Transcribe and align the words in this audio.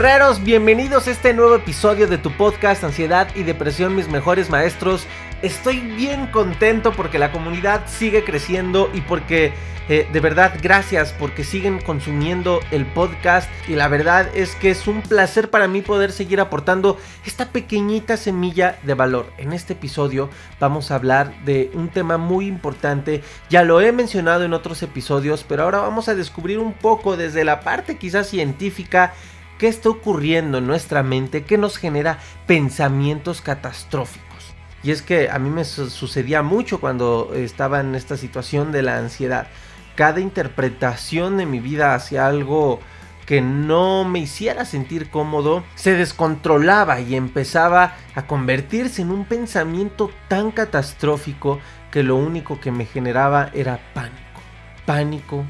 Guerreros, 0.00 0.42
bienvenidos 0.42 1.06
a 1.06 1.10
este 1.10 1.34
nuevo 1.34 1.56
episodio 1.56 2.06
de 2.06 2.16
tu 2.16 2.32
podcast 2.32 2.82
Ansiedad 2.84 3.28
y 3.34 3.42
Depresión, 3.42 3.94
mis 3.94 4.08
mejores 4.08 4.48
maestros. 4.48 5.06
Estoy 5.42 5.80
bien 5.80 6.28
contento 6.28 6.92
porque 6.92 7.18
la 7.18 7.32
comunidad 7.32 7.82
sigue 7.86 8.24
creciendo 8.24 8.88
y 8.94 9.02
porque 9.02 9.52
eh, 9.90 10.08
de 10.10 10.20
verdad 10.20 10.54
gracias 10.62 11.12
porque 11.12 11.44
siguen 11.44 11.82
consumiendo 11.82 12.60
el 12.70 12.86
podcast 12.86 13.50
y 13.68 13.74
la 13.74 13.88
verdad 13.88 14.30
es 14.34 14.54
que 14.54 14.70
es 14.70 14.86
un 14.86 15.02
placer 15.02 15.50
para 15.50 15.68
mí 15.68 15.82
poder 15.82 16.12
seguir 16.12 16.40
aportando 16.40 16.96
esta 17.26 17.50
pequeñita 17.50 18.16
semilla 18.16 18.78
de 18.84 18.94
valor. 18.94 19.30
En 19.36 19.52
este 19.52 19.74
episodio 19.74 20.30
vamos 20.58 20.90
a 20.90 20.94
hablar 20.94 21.34
de 21.44 21.70
un 21.74 21.90
tema 21.90 22.16
muy 22.16 22.46
importante, 22.46 23.22
ya 23.50 23.64
lo 23.64 23.82
he 23.82 23.92
mencionado 23.92 24.44
en 24.44 24.54
otros 24.54 24.82
episodios, 24.82 25.44
pero 25.46 25.64
ahora 25.64 25.80
vamos 25.80 26.08
a 26.08 26.14
descubrir 26.14 26.58
un 26.58 26.72
poco 26.72 27.18
desde 27.18 27.44
la 27.44 27.60
parte 27.60 27.98
quizás 27.98 28.28
científica 28.28 29.12
qué 29.60 29.68
está 29.68 29.90
ocurriendo 29.90 30.56
en 30.56 30.66
nuestra 30.66 31.02
mente 31.02 31.44
que 31.44 31.58
nos 31.58 31.76
genera 31.76 32.18
pensamientos 32.46 33.42
catastróficos. 33.42 34.54
Y 34.82 34.90
es 34.90 35.02
que 35.02 35.28
a 35.28 35.38
mí 35.38 35.50
me 35.50 35.66
sucedía 35.66 36.40
mucho 36.40 36.80
cuando 36.80 37.32
estaba 37.34 37.80
en 37.80 37.94
esta 37.94 38.16
situación 38.16 38.72
de 38.72 38.80
la 38.80 38.96
ansiedad. 38.96 39.48
Cada 39.96 40.20
interpretación 40.20 41.36
de 41.36 41.44
mi 41.44 41.60
vida 41.60 41.94
hacia 41.94 42.26
algo 42.26 42.80
que 43.26 43.42
no 43.42 44.04
me 44.04 44.20
hiciera 44.20 44.64
sentir 44.64 45.10
cómodo 45.10 45.62
se 45.74 45.92
descontrolaba 45.92 46.98
y 47.02 47.14
empezaba 47.14 47.96
a 48.14 48.26
convertirse 48.26 49.02
en 49.02 49.10
un 49.10 49.26
pensamiento 49.26 50.10
tan 50.28 50.52
catastrófico 50.52 51.60
que 51.90 52.02
lo 52.02 52.16
único 52.16 52.60
que 52.60 52.72
me 52.72 52.86
generaba 52.86 53.50
era 53.52 53.78
pánico. 53.92 54.40
Pánico, 54.86 55.44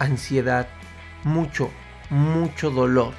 ansiedad, 0.00 0.66
mucho, 1.22 1.70
mucho 2.10 2.70
dolor. 2.70 3.14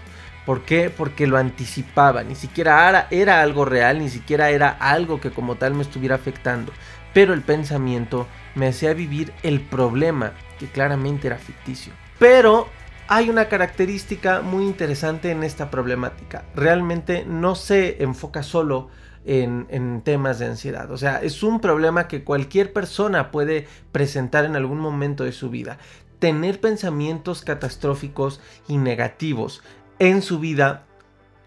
¿Por 0.45 0.63
qué? 0.63 0.89
Porque 0.89 1.27
lo 1.27 1.37
anticipaba, 1.37 2.23
ni 2.23 2.35
siquiera 2.35 3.07
era, 3.11 3.41
algo 3.41 3.63
real, 3.63 3.99
ni 3.99 4.09
siquiera 4.09 4.49
era 4.49 4.69
algo 4.69 5.21
que 5.21 5.31
como 5.31 5.55
tal 5.55 5.73
me 5.73 5.83
estuviera 5.83 6.15
afectando, 6.15 6.73
pero 7.13 7.33
el 7.33 7.41
pensamiento 7.41 8.27
me 8.55 8.67
hacía 8.67 8.93
vivir 8.93 9.31
el 9.43 9.61
problema, 9.61 10.33
que 10.59 10.67
claramente 10.67 11.27
era 11.27 11.37
ficticio. 11.37 11.93
Pero 12.19 12.67
hay 13.07 13.29
una 13.29 13.47
característica 13.47 14.41
muy 14.41 14.65
interesante 14.65 15.31
en 15.31 15.43
esta 15.43 15.71
problemática, 15.71 16.43
realmente 16.55 17.25
no 17.25 17.55
se 17.55 18.03
enfoca 18.03 18.43
solo 18.43 18.89
en, 19.25 20.01
temas 20.01 20.39
de 20.39 20.47
ansiedad. 20.47 20.91
O 20.91 20.97
sea, 20.97 21.21
es 21.21 21.43
un 21.43 21.59
problema 21.59 22.07
que 22.07 22.23
cualquier 22.23 22.73
persona 22.73 23.31
puede 23.31 23.67
presentar 23.91 24.45
en 24.45 24.55
algún 24.55 24.79
momento 24.79 25.23
de 25.23 25.31
su 25.31 25.49
vida. 25.49 25.77
Tener 26.19 26.59
pensamientos 26.59 27.43
catastróficos 27.43 28.41
y 28.67 28.77
negativos 28.77 29.61
en 29.99 30.21
su 30.21 30.39
vida 30.39 30.83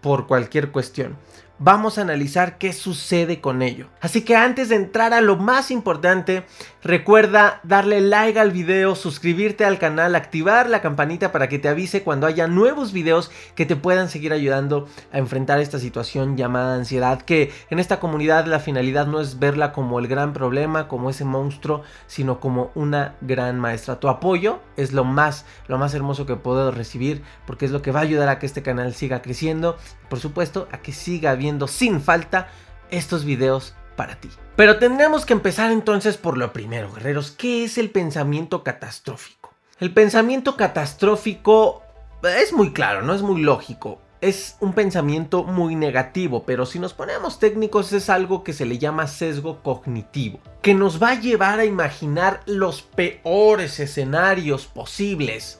por 0.01 0.27
cualquier 0.27 0.71
cuestión 0.71 1.15
vamos 1.59 1.97
a 1.97 2.01
analizar 2.01 2.57
qué 2.57 2.73
sucede 2.73 3.41
con 3.41 3.61
ello. 3.61 3.87
Así 4.01 4.21
que 4.21 4.35
antes 4.35 4.69
de 4.69 4.75
entrar 4.75 5.13
a 5.13 5.21
lo 5.21 5.37
más 5.37 5.71
importante, 5.71 6.45
recuerda 6.83 7.59
darle 7.63 8.01
like 8.01 8.39
al 8.39 8.51
video, 8.51 8.95
suscribirte 8.95 9.65
al 9.65 9.79
canal, 9.79 10.15
activar 10.15 10.69
la 10.69 10.81
campanita 10.81 11.31
para 11.31 11.49
que 11.49 11.59
te 11.59 11.67
avise 11.67 12.03
cuando 12.03 12.27
haya 12.27 12.47
nuevos 12.47 12.93
videos 12.93 13.31
que 13.55 13.65
te 13.65 13.75
puedan 13.75 14.09
seguir 14.09 14.33
ayudando 14.33 14.87
a 15.11 15.17
enfrentar 15.17 15.59
esta 15.59 15.79
situación 15.79 16.37
llamada 16.37 16.75
ansiedad, 16.75 17.21
que 17.21 17.51
en 17.69 17.79
esta 17.79 17.99
comunidad 17.99 18.45
la 18.45 18.59
finalidad 18.59 19.07
no 19.07 19.19
es 19.19 19.39
verla 19.39 19.71
como 19.71 19.99
el 19.99 20.07
gran 20.07 20.33
problema, 20.33 20.87
como 20.87 21.09
ese 21.09 21.25
monstruo, 21.25 21.81
sino 22.05 22.39
como 22.39 22.71
una 22.75 23.15
gran 23.21 23.59
maestra. 23.59 23.99
Tu 23.99 24.09
apoyo 24.09 24.59
es 24.75 24.93
lo 24.93 25.03
más, 25.03 25.45
lo 25.67 25.77
más 25.77 25.93
hermoso 25.93 26.25
que 26.25 26.35
puedo 26.35 26.71
recibir 26.71 27.23
porque 27.45 27.65
es 27.65 27.71
lo 27.71 27.81
que 27.81 27.91
va 27.91 27.99
a 27.99 28.03
ayudar 28.03 28.29
a 28.29 28.39
que 28.39 28.45
este 28.45 28.61
canal 28.61 28.93
siga 28.93 29.21
creciendo, 29.21 29.77
por 30.09 30.19
supuesto, 30.19 30.67
a 30.71 30.79
que 30.79 30.91
siga 30.91 31.35
viendo 31.35 31.67
sin 31.67 32.01
falta 32.01 32.49
estos 32.89 33.25
videos 33.25 33.75
para 33.95 34.15
ti. 34.15 34.29
Pero 34.55 34.77
tendremos 34.77 35.25
que 35.25 35.33
empezar 35.33 35.71
entonces 35.71 36.17
por 36.17 36.37
lo 36.37 36.53
primero, 36.53 36.91
guerreros. 36.93 37.31
¿Qué 37.31 37.63
es 37.63 37.77
el 37.77 37.89
pensamiento 37.89 38.63
catastrófico? 38.63 39.53
El 39.79 39.93
pensamiento 39.93 40.55
catastrófico 40.57 41.83
es 42.23 42.53
muy 42.53 42.73
claro, 42.73 43.01
no 43.03 43.13
es 43.13 43.21
muy 43.21 43.41
lógico. 43.41 44.01
Es 44.19 44.55
un 44.59 44.73
pensamiento 44.73 45.43
muy 45.43 45.75
negativo, 45.75 46.43
pero 46.43 46.65
si 46.65 46.79
nos 46.79 46.95
ponemos 46.95 47.37
técnicos 47.37 47.93
es 47.93 48.09
algo 48.09 48.43
que 48.43 48.53
se 48.53 48.65
le 48.65 48.79
llama 48.79 49.05
sesgo 49.05 49.61
cognitivo, 49.61 50.39
que 50.63 50.73
nos 50.73 51.01
va 51.01 51.09
a 51.09 51.19
llevar 51.19 51.59
a 51.59 51.65
imaginar 51.65 52.41
los 52.47 52.81
peores 52.81 53.79
escenarios 53.79 54.65
posibles 54.65 55.59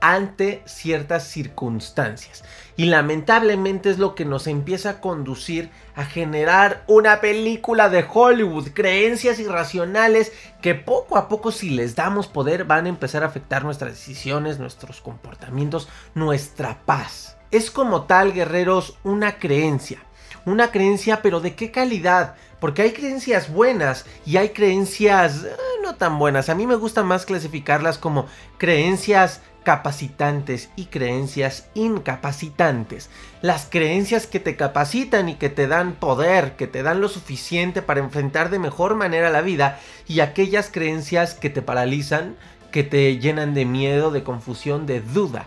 ante 0.00 0.62
ciertas 0.66 1.24
circunstancias. 1.24 2.44
Y 2.76 2.86
lamentablemente 2.86 3.90
es 3.90 3.98
lo 3.98 4.14
que 4.14 4.24
nos 4.24 4.46
empieza 4.46 4.90
a 4.90 5.00
conducir 5.00 5.70
a 5.94 6.04
generar 6.04 6.84
una 6.86 7.20
película 7.20 7.88
de 7.88 8.06
Hollywood, 8.08 8.68
creencias 8.72 9.38
irracionales 9.40 10.32
que 10.62 10.74
poco 10.74 11.16
a 11.16 11.28
poco 11.28 11.50
si 11.50 11.70
les 11.70 11.96
damos 11.96 12.28
poder 12.28 12.64
van 12.64 12.86
a 12.86 12.90
empezar 12.90 13.22
a 13.22 13.26
afectar 13.26 13.64
nuestras 13.64 13.92
decisiones, 13.92 14.58
nuestros 14.58 15.00
comportamientos, 15.00 15.88
nuestra 16.14 16.78
paz. 16.84 17.36
Es 17.50 17.70
como 17.70 18.02
tal, 18.02 18.32
guerreros, 18.32 18.98
una 19.04 19.38
creencia. 19.38 20.02
Una 20.48 20.70
creencia, 20.70 21.20
pero 21.20 21.40
¿de 21.40 21.54
qué 21.54 21.70
calidad? 21.70 22.34
Porque 22.58 22.80
hay 22.80 22.92
creencias 22.92 23.52
buenas 23.52 24.06
y 24.24 24.38
hay 24.38 24.48
creencias 24.48 25.44
eh, 25.44 25.52
no 25.82 25.96
tan 25.96 26.18
buenas. 26.18 26.48
A 26.48 26.54
mí 26.54 26.66
me 26.66 26.74
gusta 26.74 27.02
más 27.02 27.26
clasificarlas 27.26 27.98
como 27.98 28.24
creencias 28.56 29.42
capacitantes 29.62 30.70
y 30.74 30.86
creencias 30.86 31.68
incapacitantes. 31.74 33.10
Las 33.42 33.66
creencias 33.66 34.26
que 34.26 34.40
te 34.40 34.56
capacitan 34.56 35.28
y 35.28 35.34
que 35.34 35.50
te 35.50 35.66
dan 35.66 35.92
poder, 35.92 36.56
que 36.56 36.66
te 36.66 36.82
dan 36.82 37.02
lo 37.02 37.10
suficiente 37.10 37.82
para 37.82 38.00
enfrentar 38.00 38.48
de 38.48 38.58
mejor 38.58 38.94
manera 38.94 39.28
la 39.28 39.42
vida 39.42 39.78
y 40.06 40.20
aquellas 40.20 40.70
creencias 40.70 41.34
que 41.34 41.50
te 41.50 41.60
paralizan, 41.60 42.36
que 42.72 42.84
te 42.84 43.18
llenan 43.18 43.52
de 43.52 43.66
miedo, 43.66 44.10
de 44.10 44.22
confusión, 44.22 44.86
de 44.86 45.02
duda. 45.02 45.44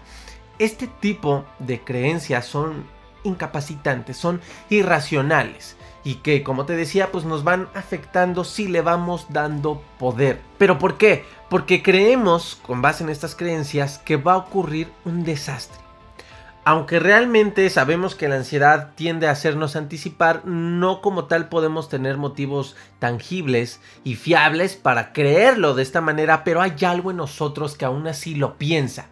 Este 0.59 0.85
tipo 0.85 1.43
de 1.57 1.79
creencias 1.79 2.45
son 2.45 2.85
incapacitantes, 3.23 4.17
son 4.17 4.41
irracionales 4.69 5.75
y 6.03 6.15
que 6.15 6.43
como 6.43 6.65
te 6.65 6.75
decía 6.75 7.11
pues 7.11 7.25
nos 7.25 7.43
van 7.43 7.67
afectando 7.73 8.43
si 8.43 8.67
le 8.67 8.81
vamos 8.81 9.27
dando 9.29 9.81
poder. 9.99 10.41
¿Pero 10.57 10.77
por 10.77 10.97
qué? 10.97 11.25
Porque 11.49 11.83
creemos, 11.83 12.59
con 12.65 12.81
base 12.81 13.03
en 13.03 13.09
estas 13.09 13.35
creencias, 13.35 13.99
que 13.99 14.15
va 14.15 14.33
a 14.33 14.37
ocurrir 14.37 14.91
un 15.05 15.23
desastre. 15.23 15.79
Aunque 16.63 16.99
realmente 16.99 17.67
sabemos 17.71 18.13
que 18.13 18.29
la 18.29 18.35
ansiedad 18.35 18.91
tiende 18.93 19.27
a 19.27 19.31
hacernos 19.31 19.75
anticipar, 19.75 20.45
no 20.45 21.01
como 21.01 21.25
tal 21.25 21.49
podemos 21.49 21.89
tener 21.89 22.17
motivos 22.17 22.75
tangibles 22.99 23.81
y 24.03 24.13
fiables 24.13 24.75
para 24.75 25.11
creerlo 25.11 25.73
de 25.73 25.81
esta 25.81 26.01
manera, 26.01 26.43
pero 26.43 26.61
hay 26.61 26.75
algo 26.85 27.09
en 27.09 27.17
nosotros 27.17 27.75
que 27.75 27.85
aún 27.85 28.07
así 28.07 28.35
lo 28.35 28.59
piensa. 28.59 29.07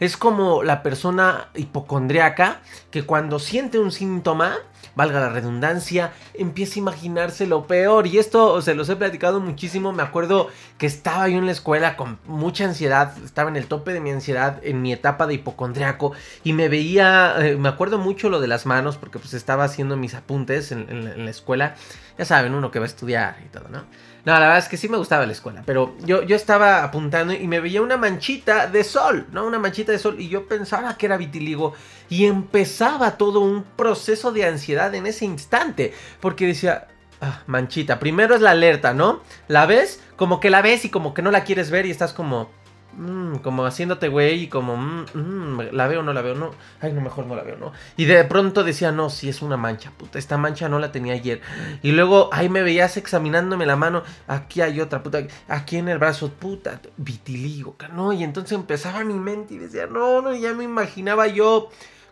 Es 0.00 0.16
como 0.16 0.62
la 0.62 0.82
persona 0.82 1.48
hipocondriaca 1.54 2.62
que 2.90 3.04
cuando 3.04 3.38
siente 3.38 3.78
un 3.78 3.92
síntoma, 3.92 4.56
valga 4.96 5.20
la 5.20 5.28
redundancia, 5.28 6.12
empieza 6.34 6.74
a 6.74 6.78
imaginarse 6.78 7.46
lo 7.46 7.66
peor. 7.66 8.06
Y 8.06 8.18
esto 8.18 8.62
se 8.62 8.74
los 8.74 8.88
he 8.88 8.96
platicado 8.96 9.40
muchísimo. 9.40 9.92
Me 9.92 10.02
acuerdo 10.02 10.48
que 10.78 10.86
estaba 10.86 11.28
yo 11.28 11.38
en 11.38 11.46
la 11.46 11.52
escuela 11.52 11.96
con 11.96 12.18
mucha 12.26 12.64
ansiedad, 12.64 13.12
estaba 13.24 13.50
en 13.50 13.56
el 13.56 13.66
tope 13.66 13.92
de 13.92 14.00
mi 14.00 14.10
ansiedad 14.10 14.58
en 14.62 14.82
mi 14.82 14.92
etapa 14.92 15.26
de 15.26 15.34
hipocondriaco 15.34 16.12
y 16.44 16.54
me 16.54 16.68
veía, 16.68 17.34
eh, 17.38 17.56
me 17.56 17.68
acuerdo 17.68 17.98
mucho 17.98 18.30
lo 18.30 18.40
de 18.40 18.48
las 18.48 18.66
manos 18.66 18.96
porque 18.96 19.18
pues 19.18 19.34
estaba 19.34 19.64
haciendo 19.64 19.96
mis 19.96 20.14
apuntes 20.14 20.72
en 20.72 21.24
la 21.24 21.30
escuela. 21.30 21.74
Ya 22.18 22.24
saben, 22.24 22.54
uno 22.54 22.70
que 22.70 22.78
va 22.78 22.86
a 22.86 22.88
estudiar 22.88 23.36
y 23.44 23.48
todo, 23.48 23.68
¿no? 23.68 23.84
No, 24.24 24.32
la 24.32 24.40
verdad 24.40 24.58
es 24.58 24.68
que 24.68 24.76
sí 24.76 24.88
me 24.88 24.98
gustaba 24.98 25.24
la 25.24 25.32
escuela, 25.32 25.62
pero 25.64 25.94
yo, 26.04 26.22
yo 26.22 26.36
estaba 26.36 26.84
apuntando 26.84 27.32
y 27.32 27.46
me 27.46 27.60
veía 27.60 27.80
una 27.80 27.96
manchita 27.96 28.66
de 28.66 28.84
sol, 28.84 29.26
¿no? 29.32 29.46
Una 29.46 29.58
manchita 29.58 29.92
de 29.92 29.98
sol 29.98 30.16
y 30.20 30.28
yo 30.28 30.46
pensaba 30.46 30.96
que 30.96 31.06
era 31.06 31.16
vitiligo 31.16 31.72
y 32.08 32.26
empezaba 32.26 33.16
todo 33.16 33.40
un 33.40 33.62
proceso 33.62 34.32
de 34.32 34.44
ansiedad 34.44 34.94
en 34.94 35.06
ese 35.06 35.24
instante, 35.24 35.94
porque 36.20 36.46
decía, 36.46 36.88
ah, 37.20 37.42
manchita, 37.46 37.98
primero 37.98 38.34
es 38.34 38.42
la 38.42 38.50
alerta, 38.50 38.92
¿no? 38.92 39.20
La 39.48 39.64
ves, 39.64 40.02
como 40.16 40.40
que 40.40 40.50
la 40.50 40.60
ves 40.60 40.84
y 40.84 40.90
como 40.90 41.14
que 41.14 41.22
no 41.22 41.30
la 41.30 41.44
quieres 41.44 41.70
ver 41.70 41.86
y 41.86 41.90
estás 41.90 42.12
como, 42.12 42.50
Mm, 42.92 43.36
como 43.36 43.64
haciéndote 43.66 44.08
güey 44.08 44.44
y 44.44 44.48
como, 44.48 44.76
mm, 44.76 45.06
mm, 45.14 45.60
la 45.72 45.86
veo, 45.86 46.02
no 46.02 46.12
la 46.12 46.22
veo, 46.22 46.34
no, 46.34 46.50
ay, 46.80 46.92
no, 46.92 47.00
mejor 47.00 47.26
no 47.26 47.36
la 47.36 47.42
veo, 47.42 47.56
no. 47.56 47.72
Y 47.96 48.04
de 48.04 48.24
pronto 48.24 48.64
decía, 48.64 48.90
no, 48.90 49.10
si 49.10 49.28
es 49.28 49.42
una 49.42 49.56
mancha, 49.56 49.92
puta, 49.96 50.18
esta 50.18 50.36
mancha 50.38 50.68
no 50.68 50.78
la 50.80 50.90
tenía 50.90 51.14
ayer. 51.14 51.40
Y 51.82 51.92
luego 51.92 52.30
ahí 52.32 52.48
me 52.48 52.62
veías 52.62 52.96
examinándome 52.96 53.64
la 53.64 53.76
mano, 53.76 54.02
aquí 54.26 54.60
hay 54.60 54.80
otra, 54.80 55.02
puta, 55.02 55.22
aquí 55.48 55.76
en 55.76 55.88
el 55.88 55.98
brazo, 55.98 56.30
puta, 56.32 56.80
vitiligo, 56.96 57.76
¿no? 57.94 58.12
Y 58.12 58.24
entonces 58.24 58.52
empezaba 58.52 59.04
mi 59.04 59.14
mente 59.14 59.54
y 59.54 59.58
decía, 59.58 59.86
no, 59.86 60.20
no, 60.20 60.34
ya 60.34 60.52
me 60.52 60.64
imaginaba 60.64 61.28
yo 61.28 61.70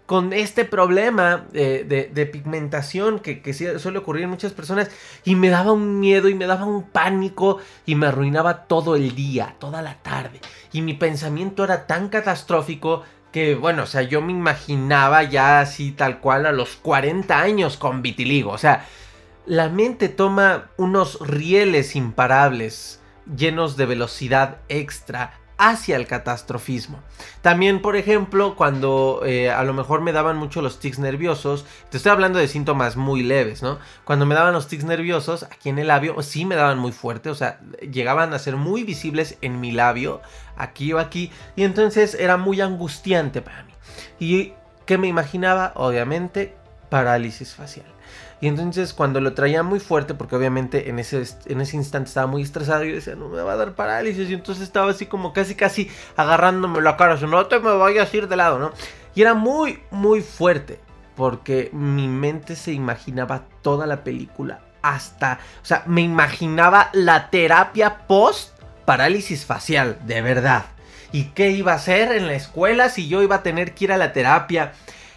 con 0.09 0.33
este 0.33 0.65
problema 0.65 1.45
de, 1.53 2.31
pigmentación 2.33 3.19
que, 3.19 3.43
que, 3.43 3.53
suele 3.53 3.99
ocurrir 3.99 4.25
en 4.25 4.31
muchas 4.31 4.55
personas 4.55 4.91
y 5.23 5.35
me 5.35 5.51
daba 5.51 5.73
un 5.73 6.01
miedo 6.01 6.31
y 6.31 6.35
me 6.35 6.47
daba 6.47 6.65
un 6.65 6.85
pánico 6.85 7.59
y 7.85 7.95
me 7.95 8.07
arruinaba 8.07 8.65
todo 8.65 8.97
el 8.97 9.15
día, 9.15 9.57
toda 9.59 9.83
la 9.83 9.97
tarde. 9.97 10.41
Y 10.73 10.81
mi 10.81 10.95
pensamiento 10.95 11.63
era 11.63 11.87
tan 11.87 12.09
catastrófico 12.09 13.03
que, 13.33 13.55
bueno, 13.55 13.83
o 13.83 13.87
sea, 13.87 14.01
yo 14.01 14.23
me 14.23 14.33
imaginaba 14.33 15.25
ya 15.25 15.61
así 15.61 15.93
tal 15.93 16.21
cual 16.21 16.47
a 16.47 16.53
los 16.53 16.77
40 16.77 17.39
años 17.39 17.77
con 17.77 18.01
vitiligo. 18.01 18.51
O 18.53 18.59
sea, 18.59 18.87
la 19.45 19.69
mente 19.69 20.09
toma 20.09 20.71
unos 20.79 21.21
rieles 21.21 21.95
imparables 21.97 23.03
llenos 23.37 23.77
de 23.77 23.85
velocidad 23.85 24.57
extra 24.71 25.35
hacia 25.59 25.97
el 25.97 26.07
catastrofismo. 26.07 27.01
También, 27.43 27.83
por 27.83 27.97
ejemplo, 27.97 28.55
cuando 28.55 29.23
eh, 29.27 29.51
a 29.51 29.65
lo 29.65 29.75
mejor 29.75 30.01
me 30.01 30.13
daban 30.13 30.37
mucho 30.37 30.63
los 30.63 30.79
tics 30.79 31.01
nerviosos, 31.01 31.67
te 31.91 31.97
estoy 31.97 32.13
hablando 32.13 32.39
de 32.39 32.47
síntomas 32.47 32.97
muy 32.97 33.25
leves, 33.25 33.61
¿no? 33.63 33.79
Cuando 34.05 34.25
me 34.25 34.37
daban 34.37 34.55
los 34.55 34.69
tics 34.69 34.85
nerviosos 34.85 35.43
aquí 35.43 35.69
en 35.69 35.81
el 35.81 35.89
labio, 35.89 36.23
sí 36.23 36.45
me 36.45 36.55
daban 36.55 36.79
muy 36.79 36.93
fuerte, 36.93 37.29
o 37.29 37.35
sea, 37.35 37.61
llegaban 37.81 38.33
a 38.33 38.39
ser 38.39 38.57
muy 38.57 38.85
visibles 38.85 39.37
en 39.41 39.61
mi 39.61 39.73
labio, 39.73 40.23
aquí 40.57 40.93
o 40.93 41.01
aquí, 41.01 41.33
y 41.57 41.65
entonces 41.65 42.15
era 42.15 42.37
muy 42.37 42.61
angustiante 42.61 43.43
para 43.43 43.65
mí. 43.65 43.73
¿Y 44.21 44.53
qué 44.87 44.97
me 44.97 45.09
imaginaba? 45.09 45.73
Obviamente, 45.75 46.55
parálisis 46.89 47.55
facial. 47.55 47.98
Y 48.41 48.47
entonces 48.47 48.95
cuando 48.95 49.21
lo 49.21 49.35
traía 49.35 49.63
muy 49.63 49.81
fuerte, 49.81 50.15
porque 50.15 50.37
obviamente 50.37 50.89
en 50.91 50.99
ese, 50.99 51.25
en 51.47 51.61
ese 51.61 51.77
instante 51.77 52.09
estaba 52.09 52.27
muy 52.27 52.43
estresado, 52.43 52.85
yo 52.85 52.95
decía, 52.95 53.17
no 53.17 53.29
me 53.29 53.43
va 53.43 53.53
a 53.53 53.57
dar 53.57 53.75
parálisis. 53.75 54.31
Y 54.31 54.35
entonces 54.35 54.65
estaba 54.65 54.91
así 54.91 55.07
como 55.07 55.33
casi, 55.33 55.55
casi 55.55 55.91
agarrándome 56.17 56.81
la 56.81 56.97
cara, 56.97 57.17
no 57.17 57.47
te 57.47 57.59
me 57.59 57.73
vayas 57.73 58.13
a 58.13 58.17
ir 58.17 58.29
de 58.29 58.37
lado, 58.37 58.59
¿no? 58.59 58.73
Y 59.15 59.23
era 59.23 59.35
muy, 59.35 59.81
muy 59.91 60.21
fuerte, 60.21 60.79
porque 61.17 61.71
mi 61.73 62.07
mente 62.07 62.55
se 62.55 62.73
imaginaba 62.73 63.45
toda 63.63 63.87
la 63.87 64.05
película 64.05 64.61
hasta, 64.83 65.41
o 65.63 65.65
sea, 65.65 65.83
me 65.87 66.03
imaginaba 66.03 66.91
la 66.93 67.31
terapia 67.31 68.07
post 68.07 68.57
parálisis 68.85 69.45
facial, 69.45 69.99
de 70.07 70.23
verdad. 70.23 70.65
¿Y 71.11 71.25
qué 71.31 71.51
iba 71.51 71.73
a 71.73 71.77
hacer 71.77 72.13
en 72.13 72.27
la 72.27 72.35
escuela 72.35 72.89
si 72.89 73.09
yo 73.09 73.23
iba 73.23 73.37
a 73.37 73.43
tener 73.43 73.75
que 73.75 73.87
ir 73.87 73.93
a 73.93 73.97
la 73.97 74.13
terapia? 74.13 74.73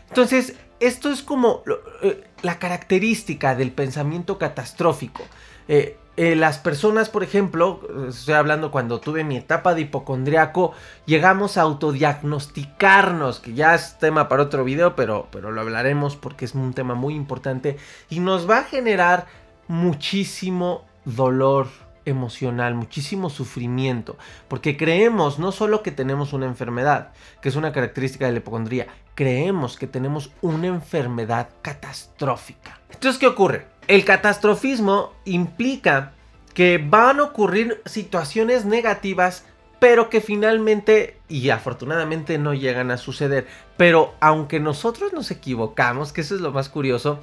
Entonces, 0.08 0.56
esto 0.82 1.12
es 1.12 1.22
como 1.22 1.64
eh, 2.02 2.24
la 2.42 2.60
característica 2.60 3.56
del 3.56 3.72
pensamiento 3.72 4.38
catastrófico. 4.38 5.24
Eh, 5.68 5.98
eh, 6.18 6.36
las 6.36 6.58
personas, 6.58 7.08
por 7.08 7.24
ejemplo, 7.24 7.82
estoy 8.10 8.34
hablando 8.34 8.72
cuando 8.72 9.00
tuve 9.00 9.24
mi 9.24 9.38
etapa 9.38 9.74
de 9.74 9.82
hipocondriaco, 9.82 10.74
llegamos 11.06 11.58
a 11.58 11.62
autodiagnosticarnos, 11.62 13.40
que 13.40 13.54
ya 13.54 13.76
es 13.76 13.98
tema 13.98 14.28
para 14.28 14.44
otro 14.44 14.64
video, 14.66 14.96
pero, 14.96 15.28
pero 15.32 15.52
lo 15.52 15.62
hablaremos 15.62 16.18
porque 16.18 16.46
es 16.46 16.54
un 16.54 16.74
tema 16.74 16.96
muy 16.96 17.16
importante 17.16 17.78
y 18.10 18.20
nos 18.20 18.50
va 18.50 18.58
a 18.58 18.64
generar 18.64 19.28
muchísimo 19.68 20.84
dolor 21.06 21.68
emocional, 22.06 22.76
muchísimo 22.76 23.30
sufrimiento, 23.30 24.18
porque 24.48 24.76
creemos 24.76 25.40
no 25.40 25.52
solo 25.52 25.84
que 25.84 25.92
tenemos 25.92 26.34
una 26.34 26.46
enfermedad, 26.46 27.14
que 27.42 27.50
es 27.50 27.56
una 27.56 27.72
característica 27.72 28.26
de 28.26 28.32
la 28.34 28.40
hipocondría, 28.40 28.88
creemos 29.16 29.78
que 29.78 29.88
tenemos 29.88 30.32
una 30.42 30.68
enfermedad 30.68 31.50
catastrófica. 31.62 32.80
Entonces, 32.92 33.20
¿qué 33.20 33.28
ocurre? 33.28 33.68
El 33.88 34.06
catastrofismo 34.06 35.14
implica 35.26 36.14
que 36.54 36.78
van 36.78 37.20
a 37.20 37.24
ocurrir 37.24 37.82
situaciones 37.86 38.66
negativas, 38.66 39.46
pero 39.80 40.10
que 40.10 40.22
finalmente 40.22 41.18
y 41.28 41.50
afortunadamente 41.50 42.38
no 42.38 42.54
llegan 42.54 42.92
a 42.92 42.98
suceder. 42.98 43.48
Pero 43.78 44.14
aunque 44.20 44.60
nosotros 44.60 45.14
nos 45.14 45.32
equivocamos, 45.32 46.14
que 46.14 46.22
eso 46.22 46.36
es 46.36 46.42
lo 46.42 46.52
más 46.52 46.70
curioso, 46.70 47.20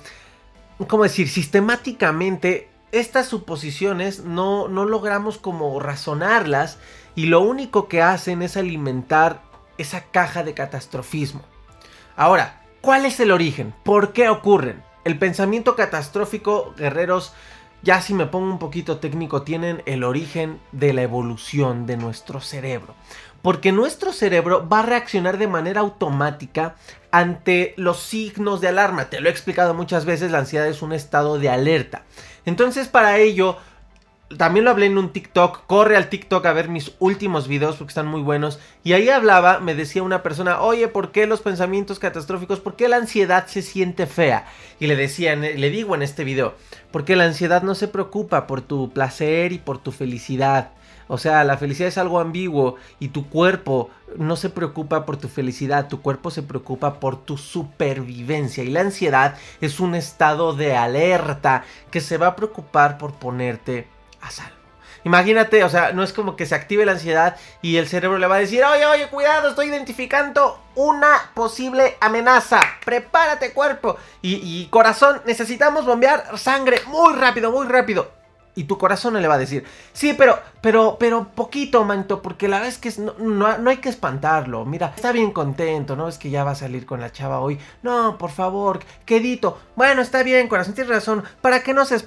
como 0.86 1.04
decir, 1.04 1.28
sistemáticamente 1.28 2.68
estas 2.92 3.26
suposiciones 3.26 4.24
no, 4.24 4.68
no 4.68 4.84
logramos 4.84 5.38
como 5.38 5.78
razonarlas 5.78 6.78
y 7.14 7.26
lo 7.26 7.40
único 7.40 7.88
que 7.88 8.02
hacen 8.02 8.42
es 8.42 8.56
alimentar 8.56 9.42
esa 9.76 10.04
caja 10.04 10.42
de 10.42 10.54
catastrofismo. 10.54 11.42
Ahora, 12.18 12.62
¿cuál 12.80 13.06
es 13.06 13.20
el 13.20 13.30
origen? 13.30 13.72
¿Por 13.84 14.12
qué 14.12 14.28
ocurren? 14.28 14.82
El 15.04 15.20
pensamiento 15.20 15.76
catastrófico, 15.76 16.74
guerreros, 16.76 17.32
ya 17.84 18.00
si 18.00 18.12
me 18.12 18.26
pongo 18.26 18.50
un 18.50 18.58
poquito 18.58 18.98
técnico, 18.98 19.42
tienen 19.42 19.84
el 19.86 20.02
origen 20.02 20.58
de 20.72 20.92
la 20.92 21.02
evolución 21.02 21.86
de 21.86 21.96
nuestro 21.96 22.40
cerebro. 22.40 22.96
Porque 23.40 23.70
nuestro 23.70 24.12
cerebro 24.12 24.68
va 24.68 24.80
a 24.80 24.86
reaccionar 24.86 25.38
de 25.38 25.46
manera 25.46 25.80
automática 25.80 26.74
ante 27.12 27.72
los 27.76 28.00
signos 28.00 28.60
de 28.60 28.66
alarma. 28.66 29.04
Te 29.10 29.20
lo 29.20 29.28
he 29.28 29.30
explicado 29.30 29.72
muchas 29.72 30.04
veces, 30.04 30.32
la 30.32 30.38
ansiedad 30.38 30.66
es 30.66 30.82
un 30.82 30.92
estado 30.92 31.38
de 31.38 31.50
alerta. 31.50 32.02
Entonces 32.44 32.88
para 32.88 33.18
ello, 33.18 33.58
también 34.36 34.66
lo 34.66 34.70
hablé 34.70 34.86
en 34.86 34.98
un 34.98 35.10
TikTok, 35.10 35.64
corre 35.66 35.96
al 35.96 36.10
TikTok 36.10 36.44
a 36.44 36.52
ver 36.52 36.68
mis 36.68 36.92
últimos 36.98 37.48
videos 37.48 37.76
porque 37.76 37.92
están 37.92 38.06
muy 38.06 38.20
buenos. 38.20 38.58
Y 38.84 38.92
ahí 38.92 39.08
hablaba, 39.08 39.58
me 39.58 39.74
decía 39.74 40.02
una 40.02 40.22
persona, 40.22 40.60
oye, 40.60 40.88
¿por 40.88 41.12
qué 41.12 41.26
los 41.26 41.40
pensamientos 41.40 41.98
catastróficos? 41.98 42.60
¿Por 42.60 42.76
qué 42.76 42.88
la 42.88 42.96
ansiedad 42.96 43.46
se 43.46 43.62
siente 43.62 44.06
fea? 44.06 44.46
Y 44.80 44.86
le 44.86 44.96
decía, 44.96 45.34
le 45.34 45.70
digo 45.70 45.94
en 45.94 46.02
este 46.02 46.24
video, 46.24 46.54
porque 46.90 47.16
la 47.16 47.24
ansiedad 47.24 47.62
no 47.62 47.74
se 47.74 47.88
preocupa 47.88 48.46
por 48.46 48.60
tu 48.60 48.90
placer 48.90 49.52
y 49.52 49.58
por 49.58 49.78
tu 49.78 49.92
felicidad. 49.92 50.72
O 51.10 51.16
sea, 51.16 51.42
la 51.44 51.56
felicidad 51.56 51.88
es 51.88 51.96
algo 51.96 52.20
ambiguo 52.20 52.76
y 53.00 53.08
tu 53.08 53.30
cuerpo 53.30 53.88
no 54.18 54.36
se 54.36 54.50
preocupa 54.50 55.06
por 55.06 55.16
tu 55.16 55.28
felicidad, 55.28 55.88
tu 55.88 56.02
cuerpo 56.02 56.30
se 56.30 56.42
preocupa 56.42 57.00
por 57.00 57.24
tu 57.24 57.38
supervivencia 57.38 58.62
y 58.62 58.68
la 58.68 58.80
ansiedad 58.82 59.36
es 59.62 59.80
un 59.80 59.94
estado 59.94 60.52
de 60.52 60.76
alerta 60.76 61.64
que 61.90 62.02
se 62.02 62.18
va 62.18 62.26
a 62.26 62.36
preocupar 62.36 62.98
por 62.98 63.14
ponerte 63.14 63.86
a 64.20 64.30
salvo. 64.30 64.58
Imagínate, 65.04 65.64
o 65.64 65.68
sea, 65.68 65.92
no 65.92 66.02
es 66.02 66.12
como 66.12 66.36
que 66.36 66.46
se 66.46 66.54
active 66.54 66.84
la 66.84 66.92
ansiedad 66.92 67.36
y 67.62 67.76
el 67.76 67.88
cerebro 67.88 68.18
le 68.18 68.26
va 68.26 68.36
a 68.36 68.40
decir, 68.40 68.64
oye, 68.64 68.84
oye, 68.84 69.08
cuidado, 69.08 69.48
estoy 69.48 69.68
identificando 69.68 70.60
una 70.74 71.30
posible 71.34 71.96
amenaza. 72.00 72.62
Prepárate 72.84 73.52
cuerpo. 73.52 73.96
Y, 74.22 74.66
corazón, 74.66 75.22
necesitamos 75.24 75.86
bombear 75.86 76.36
sangre 76.36 76.80
muy 76.88 77.14
rápido, 77.14 77.50
muy 77.50 77.66
rápido 77.66 78.18
y 78.54 78.64
tu 78.64 78.76
corazón 78.76 79.12
no 79.12 79.20
le 79.20 79.28
va 79.28 79.34
a 79.34 79.38
decir, 79.38 79.64
sí, 79.92 80.14
pero, 80.18 80.36
pero, 80.60 80.96
pero 80.98 81.28
poquito, 81.28 81.84
manto, 81.84 82.20
porque 82.20 82.48
la 82.48 82.56
verdad 82.56 82.74
es 82.74 82.78
que 82.78 82.92
no, 83.00 83.14
no, 83.56 83.70
hay 83.70 83.76
que 83.76 83.88
espantarlo. 83.88 84.64
Mira, 84.64 84.92
está 84.96 85.12
bien 85.12 85.30
contento, 85.30 85.94
¿no? 85.94 86.08
Es 86.08 86.18
que 86.18 86.28
ya 86.28 86.42
va 86.42 86.50
a 86.50 86.56
salir 86.56 86.84
con 86.84 87.00
la 87.00 87.12
chava 87.12 87.38
hoy. 87.38 87.60
No, 87.84 88.18
por 88.18 88.32
favor, 88.32 88.80
quedito. 89.04 89.60
Bueno, 89.76 90.02
está 90.02 90.24
bien, 90.24 90.48
corazón, 90.48 90.74
tienes 90.74 90.92
razón. 90.92 91.22
¿Para 91.40 91.62
qué 91.62 91.72
no 91.72 91.84
se... 91.84 92.04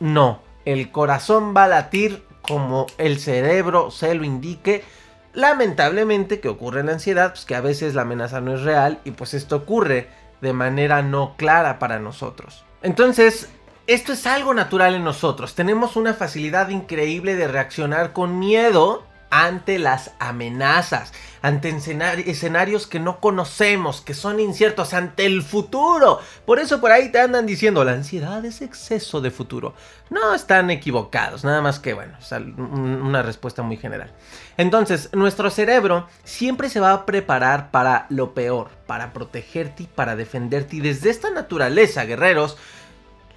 No, 0.00 0.40
el 0.72 0.90
corazón 0.90 1.54
va 1.56 1.64
a 1.64 1.68
latir 1.68 2.24
como 2.42 2.86
el 2.98 3.18
cerebro 3.18 3.90
se 3.90 4.14
lo 4.14 4.24
indique. 4.24 4.84
Lamentablemente 5.32 6.40
que 6.40 6.48
ocurre 6.48 6.80
en 6.80 6.86
la 6.86 6.92
ansiedad, 6.92 7.30
pues 7.30 7.44
que 7.46 7.54
a 7.54 7.60
veces 7.60 7.94
la 7.94 8.02
amenaza 8.02 8.40
no 8.40 8.54
es 8.54 8.62
real 8.62 9.00
y 9.04 9.12
pues 9.12 9.32
esto 9.32 9.56
ocurre 9.56 10.08
de 10.40 10.52
manera 10.52 11.02
no 11.02 11.36
clara 11.36 11.78
para 11.78 11.98
nosotros. 11.98 12.64
Entonces, 12.82 13.48
esto 13.86 14.12
es 14.12 14.26
algo 14.26 14.52
natural 14.52 14.94
en 14.94 15.04
nosotros. 15.04 15.54
Tenemos 15.54 15.96
una 15.96 16.12
facilidad 16.12 16.68
increíble 16.68 17.34
de 17.34 17.48
reaccionar 17.48 18.12
con 18.12 18.38
miedo 18.38 19.04
ante 19.30 19.78
las 19.78 20.12
amenazas, 20.18 21.12
ante 21.42 21.68
escenarios 21.68 22.86
que 22.86 22.98
no 22.98 23.20
conocemos, 23.20 24.00
que 24.00 24.14
son 24.14 24.40
inciertos, 24.40 24.94
ante 24.94 25.26
el 25.26 25.42
futuro. 25.42 26.20
Por 26.46 26.58
eso 26.58 26.80
por 26.80 26.90
ahí 26.90 27.10
te 27.10 27.20
andan 27.20 27.46
diciendo, 27.46 27.84
la 27.84 27.92
ansiedad 27.92 28.44
es 28.44 28.62
exceso 28.62 29.20
de 29.20 29.30
futuro. 29.30 29.74
No 30.10 30.34
están 30.34 30.70
equivocados, 30.70 31.44
nada 31.44 31.60
más 31.60 31.78
que, 31.78 31.92
bueno, 31.94 32.16
una 32.56 33.22
respuesta 33.22 33.62
muy 33.62 33.76
general. 33.76 34.12
Entonces, 34.56 35.10
nuestro 35.12 35.50
cerebro 35.50 36.08
siempre 36.24 36.70
se 36.70 36.80
va 36.80 36.92
a 36.92 37.06
preparar 37.06 37.70
para 37.70 38.06
lo 38.08 38.32
peor, 38.32 38.70
para 38.86 39.12
protegerte 39.12 39.82
y 39.82 39.86
para 39.86 40.16
defenderte. 40.16 40.76
Y 40.76 40.80
desde 40.80 41.10
esta 41.10 41.30
naturaleza, 41.30 42.04
guerreros, 42.04 42.56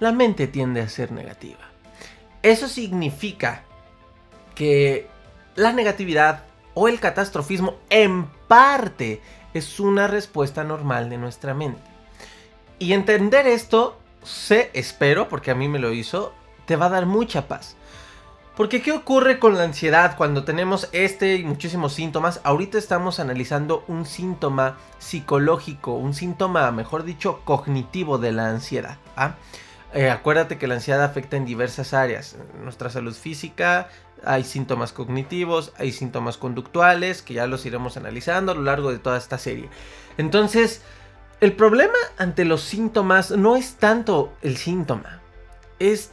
la 0.00 0.12
mente 0.12 0.46
tiende 0.46 0.80
a 0.80 0.88
ser 0.88 1.12
negativa. 1.12 1.60
Eso 2.42 2.66
significa 2.66 3.62
que 4.54 5.11
la 5.54 5.72
negatividad 5.72 6.44
o 6.74 6.88
el 6.88 7.00
catastrofismo 7.00 7.76
en 7.90 8.26
parte 8.48 9.20
es 9.54 9.80
una 9.80 10.06
respuesta 10.06 10.64
normal 10.64 11.10
de 11.10 11.18
nuestra 11.18 11.54
mente. 11.54 11.82
Y 12.78 12.94
entender 12.94 13.46
esto, 13.46 13.98
sé, 14.22 14.70
espero, 14.74 15.28
porque 15.28 15.50
a 15.50 15.54
mí 15.54 15.68
me 15.68 15.78
lo 15.78 15.92
hizo, 15.92 16.32
te 16.66 16.76
va 16.76 16.86
a 16.86 16.90
dar 16.90 17.06
mucha 17.06 17.48
paz. 17.48 17.76
Porque 18.56 18.82
¿qué 18.82 18.92
ocurre 18.92 19.38
con 19.38 19.56
la 19.56 19.64
ansiedad 19.64 20.16
cuando 20.16 20.44
tenemos 20.44 20.88
este 20.92 21.36
y 21.36 21.44
muchísimos 21.44 21.94
síntomas? 21.94 22.40
Ahorita 22.44 22.76
estamos 22.76 23.18
analizando 23.18 23.82
un 23.88 24.04
síntoma 24.04 24.76
psicológico, 24.98 25.94
un 25.94 26.12
síntoma, 26.12 26.70
mejor 26.70 27.04
dicho, 27.04 27.40
cognitivo 27.44 28.18
de 28.18 28.32
la 28.32 28.50
ansiedad. 28.50 28.98
¿ah? 29.16 29.36
Eh, 29.94 30.10
acuérdate 30.10 30.58
que 30.58 30.66
la 30.66 30.74
ansiedad 30.74 31.02
afecta 31.02 31.36
en 31.36 31.46
diversas 31.46 31.94
áreas. 31.94 32.36
nuestra 32.62 32.90
salud 32.90 33.14
física, 33.14 33.88
hay 34.24 34.44
síntomas 34.44 34.92
cognitivos, 34.92 35.72
hay 35.78 35.92
síntomas 35.92 36.36
conductuales, 36.36 37.22
que 37.22 37.34
ya 37.34 37.46
los 37.46 37.66
iremos 37.66 37.96
analizando 37.96 38.52
a 38.52 38.54
lo 38.54 38.62
largo 38.62 38.90
de 38.90 38.98
toda 38.98 39.18
esta 39.18 39.38
serie. 39.38 39.68
Entonces, 40.16 40.82
el 41.40 41.54
problema 41.54 41.98
ante 42.18 42.44
los 42.44 42.62
síntomas 42.62 43.32
no 43.32 43.56
es 43.56 43.74
tanto 43.74 44.32
el 44.42 44.56
síntoma, 44.56 45.20
es 45.78 46.12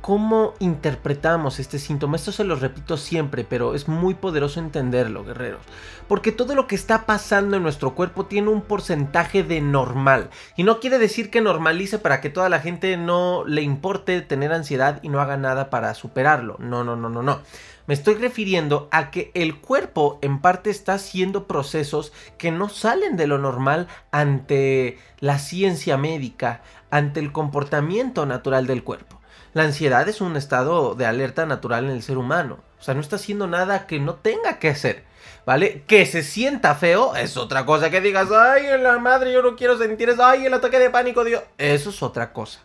cómo 0.00 0.54
interpretamos 0.58 1.58
este 1.58 1.78
síntoma. 1.78 2.16
Esto 2.16 2.32
se 2.32 2.44
lo 2.44 2.56
repito 2.56 2.96
siempre, 2.96 3.44
pero 3.44 3.74
es 3.74 3.88
muy 3.88 4.14
poderoso 4.14 4.60
entenderlo, 4.60 5.24
guerreros. 5.24 5.62
Porque 6.08 6.32
todo 6.32 6.54
lo 6.54 6.66
que 6.66 6.74
está 6.74 7.06
pasando 7.06 7.56
en 7.56 7.62
nuestro 7.62 7.94
cuerpo 7.94 8.26
tiene 8.26 8.48
un 8.48 8.62
porcentaje 8.62 9.42
de 9.42 9.60
normal. 9.60 10.30
Y 10.56 10.64
no 10.64 10.80
quiere 10.80 10.98
decir 10.98 11.30
que 11.30 11.40
normalice 11.40 11.98
para 11.98 12.20
que 12.20 12.30
toda 12.30 12.48
la 12.48 12.60
gente 12.60 12.96
no 12.96 13.44
le 13.46 13.62
importe 13.62 14.20
tener 14.22 14.52
ansiedad 14.52 15.00
y 15.02 15.08
no 15.08 15.20
haga 15.20 15.36
nada 15.36 15.70
para 15.70 15.94
superarlo. 15.94 16.56
No, 16.58 16.84
no, 16.84 16.96
no, 16.96 17.08
no, 17.08 17.22
no. 17.22 17.40
Me 17.86 17.94
estoy 17.94 18.14
refiriendo 18.14 18.88
a 18.92 19.10
que 19.10 19.32
el 19.34 19.60
cuerpo 19.60 20.18
en 20.22 20.40
parte 20.40 20.70
está 20.70 20.94
haciendo 20.94 21.46
procesos 21.46 22.12
que 22.38 22.52
no 22.52 22.68
salen 22.68 23.16
de 23.16 23.26
lo 23.26 23.38
normal 23.38 23.88
ante 24.12 24.98
la 25.18 25.38
ciencia 25.38 25.96
médica, 25.96 26.62
ante 26.90 27.20
el 27.20 27.32
comportamiento 27.32 28.26
natural 28.26 28.66
del 28.66 28.84
cuerpo. 28.84 29.19
La 29.52 29.64
ansiedad 29.64 30.08
es 30.08 30.20
un 30.20 30.36
estado 30.36 30.94
de 30.94 31.06
alerta 31.06 31.44
natural 31.44 31.84
en 31.84 31.90
el 31.90 32.02
ser 32.02 32.18
humano. 32.18 32.58
O 32.78 32.82
sea, 32.82 32.94
no 32.94 33.00
está 33.00 33.16
haciendo 33.16 33.46
nada 33.46 33.86
que 33.86 33.98
no 33.98 34.14
tenga 34.14 34.58
que 34.58 34.68
hacer. 34.68 35.04
¿Vale? 35.44 35.82
Que 35.86 36.06
se 36.06 36.22
sienta 36.22 36.74
feo 36.74 37.16
es 37.16 37.36
otra 37.36 37.66
cosa. 37.66 37.90
Que 37.90 38.00
digas, 38.00 38.28
ay, 38.30 38.66
la 38.80 38.98
madre, 38.98 39.32
yo 39.32 39.42
no 39.42 39.56
quiero 39.56 39.76
sentir 39.76 40.08
eso. 40.08 40.24
Ay, 40.24 40.46
el 40.46 40.54
ataque 40.54 40.78
de 40.78 40.90
pánico, 40.90 41.24
Dios. 41.24 41.42
Eso 41.58 41.90
es 41.90 42.02
otra 42.02 42.32
cosa. 42.32 42.60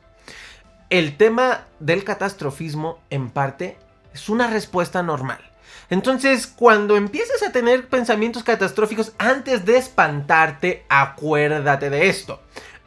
El 0.90 1.18
tema 1.18 1.66
del 1.80 2.04
catastrofismo, 2.04 3.00
en 3.10 3.32
parte, 3.32 3.78
es 4.14 4.30
una 4.30 4.48
respuesta 4.48 5.02
normal. 5.02 5.40
Entonces, 5.90 6.48
cuando 6.48 6.96
empieces 6.96 7.42
a 7.44 7.52
tener 7.52 7.88
pensamientos 7.88 8.44
catastróficos, 8.44 9.14
antes 9.18 9.66
de 9.66 9.78
espantarte, 9.78 10.86
acuérdate 10.90 11.90
de 11.90 12.08
esto. 12.10 12.42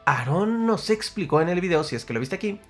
Aaron 0.04 0.66
nos 0.66 0.90
explicó 0.90 1.40
en 1.40 1.48
el 1.48 1.60
video, 1.60 1.84
si 1.84 1.96
es 1.96 2.04
que 2.04 2.14
lo 2.14 2.20
viste 2.20 2.36
aquí, 2.36 2.60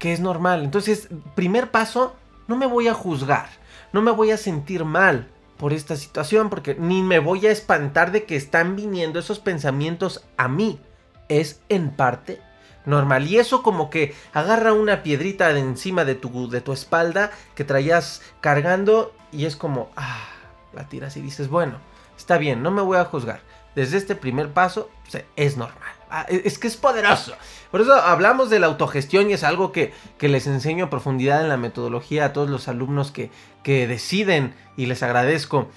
que 0.00 0.12
es 0.12 0.18
normal. 0.18 0.64
Entonces, 0.64 1.08
primer 1.36 1.70
paso, 1.70 2.16
no 2.48 2.56
me 2.56 2.66
voy 2.66 2.88
a 2.88 2.94
juzgar, 2.94 3.48
no 3.92 4.02
me 4.02 4.10
voy 4.10 4.32
a 4.32 4.36
sentir 4.36 4.84
mal 4.84 5.28
por 5.56 5.72
esta 5.72 5.94
situación, 5.94 6.50
porque 6.50 6.74
ni 6.74 7.02
me 7.02 7.20
voy 7.20 7.46
a 7.46 7.52
espantar 7.52 8.10
de 8.10 8.24
que 8.24 8.34
están 8.34 8.74
viniendo 8.74 9.20
esos 9.20 9.38
pensamientos 9.38 10.24
a 10.36 10.48
mí. 10.48 10.80
Es 11.28 11.60
en 11.68 11.90
parte 11.90 12.40
normal. 12.86 13.28
Y 13.28 13.38
eso 13.38 13.62
como 13.62 13.90
que 13.90 14.14
agarra 14.32 14.72
una 14.72 15.02
piedrita 15.02 15.52
de 15.52 15.60
encima 15.60 16.04
de 16.04 16.14
tu, 16.14 16.48
de 16.48 16.62
tu 16.62 16.72
espalda 16.72 17.30
que 17.54 17.62
traías 17.62 18.22
cargando 18.40 19.14
y 19.30 19.44
es 19.44 19.54
como, 19.54 19.90
ah, 19.96 20.28
la 20.72 20.88
tiras 20.88 21.16
y 21.18 21.20
dices, 21.20 21.48
bueno, 21.48 21.78
está 22.16 22.38
bien, 22.38 22.62
no 22.62 22.70
me 22.70 22.82
voy 22.82 22.96
a 22.96 23.04
juzgar. 23.04 23.42
Desde 23.74 23.98
este 23.98 24.16
primer 24.16 24.48
paso, 24.52 24.90
es 25.36 25.56
normal. 25.58 25.99
Ah, 26.10 26.26
es 26.28 26.58
que 26.58 26.66
es 26.66 26.76
poderoso. 26.76 27.34
Por 27.70 27.80
eso 27.80 27.94
hablamos 27.94 28.50
de 28.50 28.58
la 28.58 28.66
autogestión 28.66 29.30
y 29.30 29.34
es 29.34 29.44
algo 29.44 29.70
que, 29.70 29.92
les 30.20 30.46
enseño 30.48 30.86
a 30.86 30.90
profundidad 30.90 31.40
en 31.40 31.48
la 31.48 31.56
metodología 31.56 32.24
a 32.24 32.32
todos 32.32 32.50
los 32.50 32.66
alumnos 32.66 33.12
que, 33.12 33.30
que 33.62 33.86
deciden 33.86 34.54
y 34.76 34.86
les 34.86 35.04
agradezco 35.04 35.68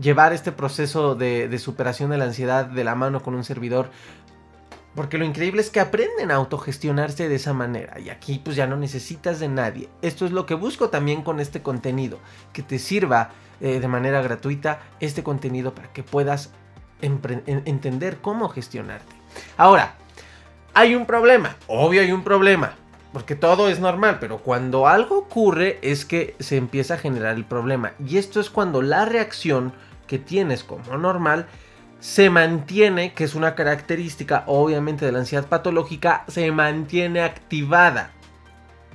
llevar 0.00 0.32
este 0.32 0.52
proceso 0.52 1.16
de, 1.16 1.48
de 1.48 1.58
superación 1.58 2.10
de 2.10 2.18
la 2.18 2.24
ansiedad 2.24 2.66
de 2.66 2.84
la 2.84 2.94
mano 2.94 3.20
con 3.20 3.34
un 3.34 3.42
servidor. 3.42 3.90
Porque 4.94 5.18
lo 5.18 5.24
increíble 5.24 5.60
es 5.60 5.70
que 5.70 5.80
aprenden 5.80 6.30
a 6.30 6.36
autogestionarse 6.36 7.28
de 7.28 7.34
esa 7.34 7.52
manera. 7.52 7.98
Y 7.98 8.10
aquí 8.10 8.40
pues 8.44 8.54
ya 8.54 8.68
no 8.68 8.76
necesitas 8.76 9.40
de 9.40 9.48
nadie. 9.48 9.88
Esto 10.02 10.24
es 10.24 10.30
lo 10.30 10.46
que 10.46 10.54
busco 10.54 10.88
también 10.88 11.22
con 11.22 11.40
este 11.40 11.62
contenido. 11.62 12.20
Que 12.52 12.62
te 12.62 12.78
sirva 12.78 13.32
eh, 13.60 13.80
de 13.80 13.88
manera 13.88 14.22
gratuita 14.22 14.82
este 15.00 15.24
contenido 15.24 15.74
para 15.74 15.92
que 15.92 16.04
puedas 16.04 16.50
entender 17.00 18.18
cómo 18.20 18.48
gestionarte. 18.48 19.23
Ahora, 19.56 19.94
hay 20.74 20.94
un 20.94 21.06
problema, 21.06 21.56
obvio 21.66 22.00
hay 22.00 22.12
un 22.12 22.24
problema, 22.24 22.74
porque 23.12 23.36
todo 23.36 23.68
es 23.68 23.78
normal, 23.78 24.18
pero 24.20 24.38
cuando 24.38 24.88
algo 24.88 25.18
ocurre 25.18 25.78
es 25.82 26.04
que 26.04 26.34
se 26.40 26.56
empieza 26.56 26.94
a 26.94 26.98
generar 26.98 27.36
el 27.36 27.44
problema. 27.44 27.92
Y 28.04 28.18
esto 28.18 28.40
es 28.40 28.50
cuando 28.50 28.82
la 28.82 29.04
reacción 29.04 29.72
que 30.06 30.18
tienes 30.18 30.64
como 30.64 30.96
normal 30.98 31.46
se 32.00 32.28
mantiene, 32.28 33.14
que 33.14 33.24
es 33.24 33.34
una 33.34 33.54
característica 33.54 34.42
obviamente 34.46 35.06
de 35.06 35.12
la 35.12 35.20
ansiedad 35.20 35.46
patológica, 35.46 36.24
se 36.28 36.50
mantiene 36.50 37.22
activada. 37.22 38.10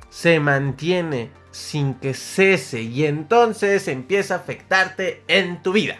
Se 0.09 0.39
mantiene 0.39 1.31
sin 1.51 1.93
que 1.93 2.13
cese 2.13 2.81
y 2.81 3.05
entonces 3.05 3.87
empieza 3.87 4.35
a 4.35 4.37
afectarte 4.37 5.23
en 5.27 5.63
tu 5.63 5.71
vida 5.71 5.97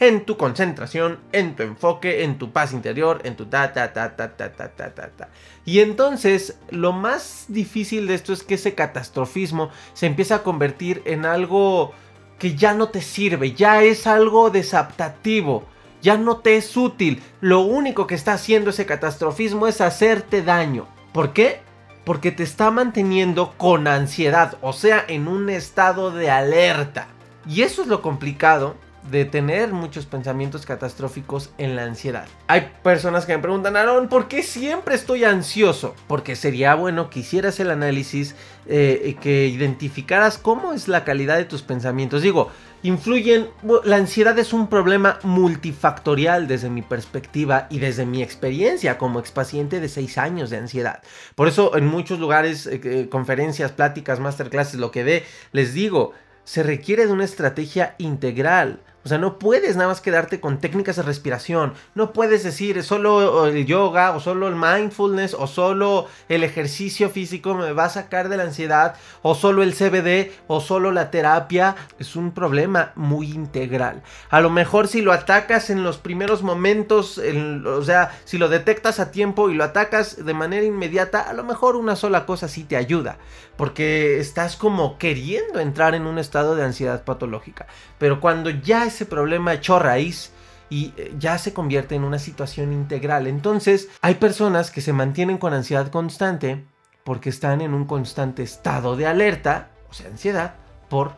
en 0.00 0.24
tu 0.24 0.36
concentración, 0.36 1.18
en 1.32 1.56
tu 1.56 1.64
enfoque, 1.64 2.22
en 2.24 2.38
tu 2.38 2.52
paz 2.52 2.72
interior, 2.72 3.20
en 3.24 3.36
tu 3.36 3.46
ta 3.46 3.72
ta 3.72 3.92
ta 3.92 4.16
ta 4.16 4.36
ta 4.36 4.52
ta 4.52 4.68
ta 4.68 4.94
ta 4.94 5.08
ta. 5.08 5.28
Y 5.64 5.80
entonces 5.80 6.58
lo 6.70 6.92
más 6.92 7.46
difícil 7.48 8.06
de 8.06 8.14
esto 8.14 8.32
es 8.32 8.42
que 8.42 8.54
ese 8.54 8.74
catastrofismo 8.74 9.70
se 9.94 10.06
empieza 10.06 10.36
a 10.36 10.42
convertir 10.42 11.02
en 11.04 11.26
algo 11.26 11.92
que 12.38 12.54
ya 12.54 12.74
no 12.74 12.88
te 12.88 13.02
sirve, 13.02 13.52
ya 13.52 13.82
es 13.82 14.06
algo 14.06 14.50
desaptativo, 14.50 15.64
ya 16.00 16.16
no 16.16 16.38
te 16.38 16.56
es 16.56 16.76
útil. 16.76 17.20
Lo 17.40 17.60
único 17.60 18.06
que 18.06 18.14
está 18.14 18.34
haciendo 18.34 18.70
ese 18.70 18.86
catastrofismo 18.86 19.66
es 19.66 19.80
hacerte 19.80 20.42
daño. 20.42 20.86
¿Por 21.12 21.32
qué? 21.32 21.60
Porque 22.04 22.30
te 22.30 22.44
está 22.44 22.70
manteniendo 22.70 23.52
con 23.56 23.88
ansiedad, 23.88 24.56
o 24.62 24.72
sea, 24.72 25.04
en 25.08 25.26
un 25.26 25.50
estado 25.50 26.12
de 26.12 26.30
alerta. 26.30 27.08
Y 27.46 27.62
eso 27.62 27.82
es 27.82 27.88
lo 27.88 28.00
complicado 28.00 28.76
de 29.10 29.24
tener 29.24 29.72
muchos 29.72 30.06
pensamientos 30.06 30.66
catastróficos 30.66 31.50
en 31.58 31.76
la 31.76 31.84
ansiedad. 31.84 32.26
Hay 32.46 32.72
personas 32.82 33.26
que 33.26 33.36
me 33.36 33.42
preguntan, 33.42 33.76
Aaron, 33.76 34.08
¿por 34.08 34.28
qué 34.28 34.42
siempre 34.42 34.94
estoy 34.94 35.24
ansioso? 35.24 35.94
Porque 36.06 36.36
sería 36.36 36.74
bueno 36.74 37.10
que 37.10 37.20
hicieras 37.20 37.60
el 37.60 37.70
análisis, 37.70 38.34
eh, 38.66 39.16
que 39.20 39.46
identificaras 39.46 40.38
cómo 40.38 40.72
es 40.72 40.88
la 40.88 41.04
calidad 41.04 41.36
de 41.36 41.44
tus 41.44 41.62
pensamientos. 41.62 42.22
Digo, 42.22 42.50
influyen, 42.82 43.48
la 43.84 43.96
ansiedad 43.96 44.38
es 44.38 44.52
un 44.52 44.68
problema 44.68 45.18
multifactorial 45.22 46.46
desde 46.46 46.70
mi 46.70 46.82
perspectiva 46.82 47.66
y 47.70 47.78
desde 47.78 48.06
mi 48.06 48.22
experiencia 48.22 48.98
como 48.98 49.20
expaciente 49.20 49.80
de 49.80 49.88
6 49.88 50.18
años 50.18 50.50
de 50.50 50.58
ansiedad. 50.58 51.02
Por 51.34 51.48
eso 51.48 51.76
en 51.76 51.86
muchos 51.86 52.18
lugares, 52.20 52.66
eh, 52.66 52.80
eh, 52.84 53.08
conferencias, 53.10 53.72
pláticas, 53.72 54.20
masterclasses, 54.20 54.78
lo 54.78 54.90
que 54.90 55.04
dé, 55.04 55.24
les 55.52 55.74
digo, 55.74 56.12
se 56.44 56.62
requiere 56.62 57.06
de 57.06 57.12
una 57.12 57.24
estrategia 57.24 57.94
integral, 57.98 58.80
O 59.04 59.08
sea, 59.08 59.18
no 59.18 59.38
puedes 59.38 59.76
nada 59.76 59.88
más 59.88 60.00
quedarte 60.00 60.40
con 60.40 60.58
técnicas 60.58 60.96
de 60.96 61.02
respiración. 61.02 61.72
No 61.94 62.12
puedes 62.12 62.42
decir 62.42 62.82
solo 62.82 63.46
el 63.46 63.64
yoga 63.64 64.10
o 64.10 64.20
solo 64.20 64.48
el 64.48 64.56
mindfulness 64.56 65.34
o 65.34 65.46
solo 65.46 66.08
el 66.28 66.44
ejercicio 66.44 67.08
físico 67.08 67.54
me 67.54 67.72
va 67.72 67.84
a 67.84 67.90
sacar 67.90 68.28
de 68.28 68.36
la 68.36 68.42
ansiedad 68.42 68.96
o 69.22 69.34
solo 69.34 69.62
el 69.62 69.74
CBD 69.74 70.32
o 70.46 70.60
solo 70.60 70.90
la 70.90 71.10
terapia. 71.10 71.76
Es 71.98 72.16
un 72.16 72.32
problema 72.32 72.92
muy 72.96 73.30
integral. 73.30 74.02
A 74.30 74.40
lo 74.40 74.50
mejor 74.50 74.88
si 74.88 75.00
lo 75.00 75.12
atacas 75.12 75.70
en 75.70 75.84
los 75.84 75.98
primeros 75.98 76.42
momentos, 76.42 77.18
o 77.18 77.84
sea, 77.84 78.18
si 78.24 78.36
lo 78.36 78.48
detectas 78.48 79.00
a 79.00 79.10
tiempo 79.10 79.48
y 79.48 79.54
lo 79.54 79.64
atacas 79.64 80.24
de 80.24 80.34
manera 80.34 80.66
inmediata, 80.66 81.20
a 81.22 81.32
lo 81.32 81.44
mejor 81.44 81.76
una 81.76 81.96
sola 81.96 82.26
cosa 82.26 82.48
sí 82.48 82.64
te 82.64 82.76
ayuda. 82.76 83.18
Porque 83.56 84.20
estás 84.20 84.56
como 84.56 84.98
queriendo 84.98 85.58
entrar 85.58 85.94
en 85.94 86.06
un 86.06 86.18
estado 86.18 86.54
de 86.54 86.64
ansiedad 86.64 87.04
patológica. 87.04 87.66
Pero 87.98 88.20
cuando 88.20 88.50
ya 88.50 88.87
ese 88.88 89.06
problema 89.06 89.54
echó 89.54 89.78
raíz 89.78 90.32
y 90.70 90.92
eh, 90.96 91.14
ya 91.18 91.38
se 91.38 91.52
convierte 91.52 91.94
en 91.94 92.04
una 92.04 92.18
situación 92.18 92.72
integral. 92.72 93.26
Entonces, 93.26 93.88
hay 94.00 94.16
personas 94.16 94.70
que 94.70 94.80
se 94.80 94.92
mantienen 94.92 95.38
con 95.38 95.54
ansiedad 95.54 95.90
constante 95.90 96.64
porque 97.04 97.30
están 97.30 97.60
en 97.60 97.72
un 97.72 97.86
constante 97.86 98.42
estado 98.42 98.96
de 98.96 99.06
alerta, 99.06 99.70
o 99.88 99.94
sea, 99.94 100.08
ansiedad, 100.08 100.56
por 100.90 101.12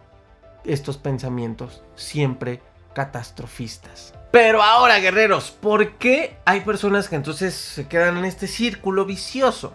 estos 0.65 0.99
pensamientos 0.99 1.83
siempre 1.97 2.61
catastrofistas. 2.95 4.15
Pero 4.31 4.63
ahora, 4.63 5.01
guerreros, 5.01 5.51
¿por 5.51 5.93
qué 5.95 6.37
hay 6.45 6.61
personas 6.61 7.09
que 7.09 7.17
entonces 7.17 7.55
se 7.55 7.89
quedan 7.89 8.19
en 8.19 8.25
este 8.25 8.47
círculo 8.47 9.05
vicioso? 9.05 9.75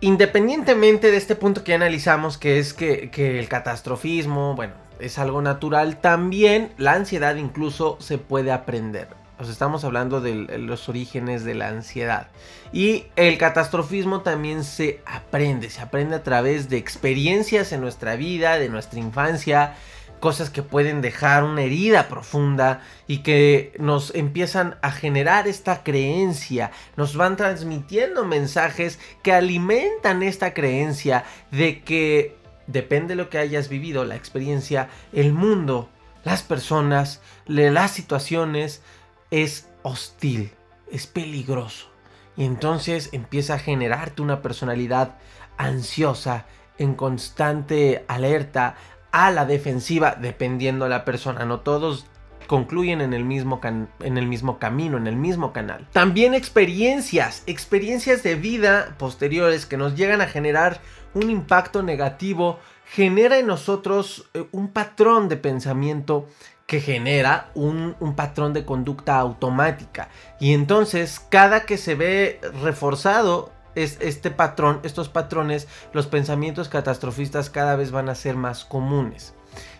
Independientemente 0.00 1.10
de 1.10 1.16
este 1.16 1.34
punto 1.34 1.64
que 1.64 1.74
analizamos, 1.74 2.38
que 2.38 2.58
es 2.58 2.74
que, 2.74 3.10
que 3.10 3.38
el 3.40 3.48
catastrofismo, 3.48 4.54
bueno, 4.54 4.74
es 5.02 5.18
algo 5.18 5.42
natural, 5.42 6.00
también 6.00 6.72
la 6.78 6.92
ansiedad 6.92 7.36
incluso 7.36 7.96
se 8.00 8.18
puede 8.18 8.52
aprender. 8.52 9.08
Estamos 9.40 9.82
hablando 9.82 10.20
de 10.20 10.58
los 10.58 10.88
orígenes 10.88 11.42
de 11.44 11.54
la 11.54 11.68
ansiedad. 11.68 12.28
Y 12.72 13.06
el 13.16 13.38
catastrofismo 13.38 14.20
también 14.20 14.62
se 14.62 15.00
aprende, 15.04 15.68
se 15.68 15.80
aprende 15.80 16.14
a 16.14 16.22
través 16.22 16.68
de 16.68 16.76
experiencias 16.76 17.72
en 17.72 17.80
nuestra 17.80 18.14
vida, 18.14 18.58
de 18.58 18.68
nuestra 18.68 19.00
infancia, 19.00 19.74
cosas 20.20 20.50
que 20.50 20.62
pueden 20.62 21.00
dejar 21.00 21.42
una 21.42 21.62
herida 21.62 22.06
profunda 22.06 22.82
y 23.08 23.18
que 23.18 23.72
nos 23.80 24.14
empiezan 24.14 24.76
a 24.80 24.92
generar 24.92 25.48
esta 25.48 25.82
creencia, 25.82 26.70
nos 26.96 27.16
van 27.16 27.36
transmitiendo 27.36 28.24
mensajes 28.24 29.00
que 29.24 29.32
alimentan 29.32 30.22
esta 30.22 30.54
creencia 30.54 31.24
de 31.50 31.82
que 31.82 32.36
depende 32.66 33.08
de 33.08 33.22
lo 33.22 33.30
que 33.30 33.38
hayas 33.38 33.68
vivido, 33.68 34.04
la 34.04 34.16
experiencia, 34.16 34.88
el 35.12 35.32
mundo, 35.32 35.88
las 36.24 36.42
personas, 36.42 37.20
las 37.46 37.90
situaciones, 37.90 38.82
es 39.30 39.68
hostil, 39.82 40.52
es 40.90 41.06
peligroso. 41.06 41.88
Y 42.36 42.44
entonces 42.44 43.10
empieza 43.12 43.54
a 43.54 43.58
generarte 43.58 44.22
una 44.22 44.42
personalidad 44.42 45.16
ansiosa, 45.56 46.46
en 46.78 46.94
constante 46.94 48.04
alerta, 48.08 48.76
a 49.12 49.30
la 49.30 49.44
defensiva, 49.44 50.16
dependiendo 50.18 50.86
de 50.86 50.90
la 50.90 51.04
persona. 51.04 51.44
No 51.44 51.60
todos 51.60 52.06
concluyen 52.46 53.00
en 53.00 53.12
el, 53.12 53.24
mismo 53.24 53.60
en 53.62 54.18
el 54.18 54.26
mismo 54.26 54.58
camino, 54.58 54.96
en 54.96 55.06
el 55.06 55.16
mismo 55.16 55.52
canal. 55.52 55.86
También 55.92 56.34
experiencias, 56.34 57.42
experiencias 57.46 58.22
de 58.22 58.34
vida 58.34 58.94
posteriores 58.98 59.66
que 59.66 59.76
nos 59.76 59.94
llegan 59.96 60.20
a 60.20 60.26
generar 60.26 60.80
un 61.14 61.30
impacto 61.30 61.82
negativo, 61.82 62.58
genera 62.86 63.38
en 63.38 63.46
nosotros 63.46 64.28
eh, 64.34 64.46
un 64.52 64.68
patrón 64.68 65.28
de 65.28 65.36
pensamiento 65.36 66.26
que 66.66 66.80
genera 66.80 67.50
un, 67.54 67.96
patrón 68.16 68.52
de 68.52 68.64
conducta 68.64 69.18
automática. 69.18 70.08
Y 70.40 70.54
entonces, 70.54 71.20
cada 71.20 71.66
que 71.66 71.76
se 71.76 71.94
ve 71.94 72.40
reforzado 72.62 73.52
es, 73.74 73.98
este 74.00 74.30
patrón, 74.30 74.80
estos 74.82 75.08
patrones, 75.08 75.68
los 75.92 76.06
pensamientos 76.06 76.68
catastrofistas 76.68 77.50
cada 77.50 77.76
vez 77.76 77.90
van 77.90 78.08
a 78.08 78.14
ser 78.14 78.36
más 78.36 78.64
comunes. 78.64 79.34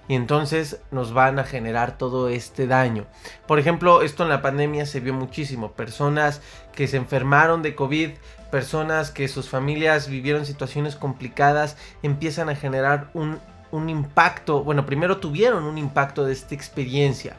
Y 0.09 0.17
entonces 0.17 0.81
nos 0.91 1.15
van 1.15 1.39
a 1.39 1.45
generar 1.45 1.97
todo 1.97 2.29
este 2.29 2.67
daño. 2.67 3.07
Por 3.47 3.59
ejemplo, 3.59 4.03
esto 4.03 4.25
en 4.25 4.29
la 4.29 4.43
pandemia 4.43 4.85
se 4.85 5.01
vio 5.01 5.15
muchísimo. 5.15 5.73
Personas 5.73 6.43
que 6.75 6.89
se 6.89 6.99
enfermaron 6.99 7.63
de 7.63 7.75
COVID 7.75 8.11
personas 8.53 9.11
que 9.11 9.29
sus 9.29 9.49
familias 9.49 10.09
vivieron 10.09 10.45
situaciones 10.45 10.95
complicadas 10.95 11.79
empiezan 12.03 12.51
a 12.51 12.55
generar 12.55 13.11
un, 13.15 13.41
impacto, 13.89 14.63
bueno, 14.63 14.85
primero 14.85 15.17
tuvieron 15.17 15.65
un 15.65 15.79
impacto 15.79 16.27
de 16.27 16.35
esta 16.35 16.55
experiencia 16.55 17.35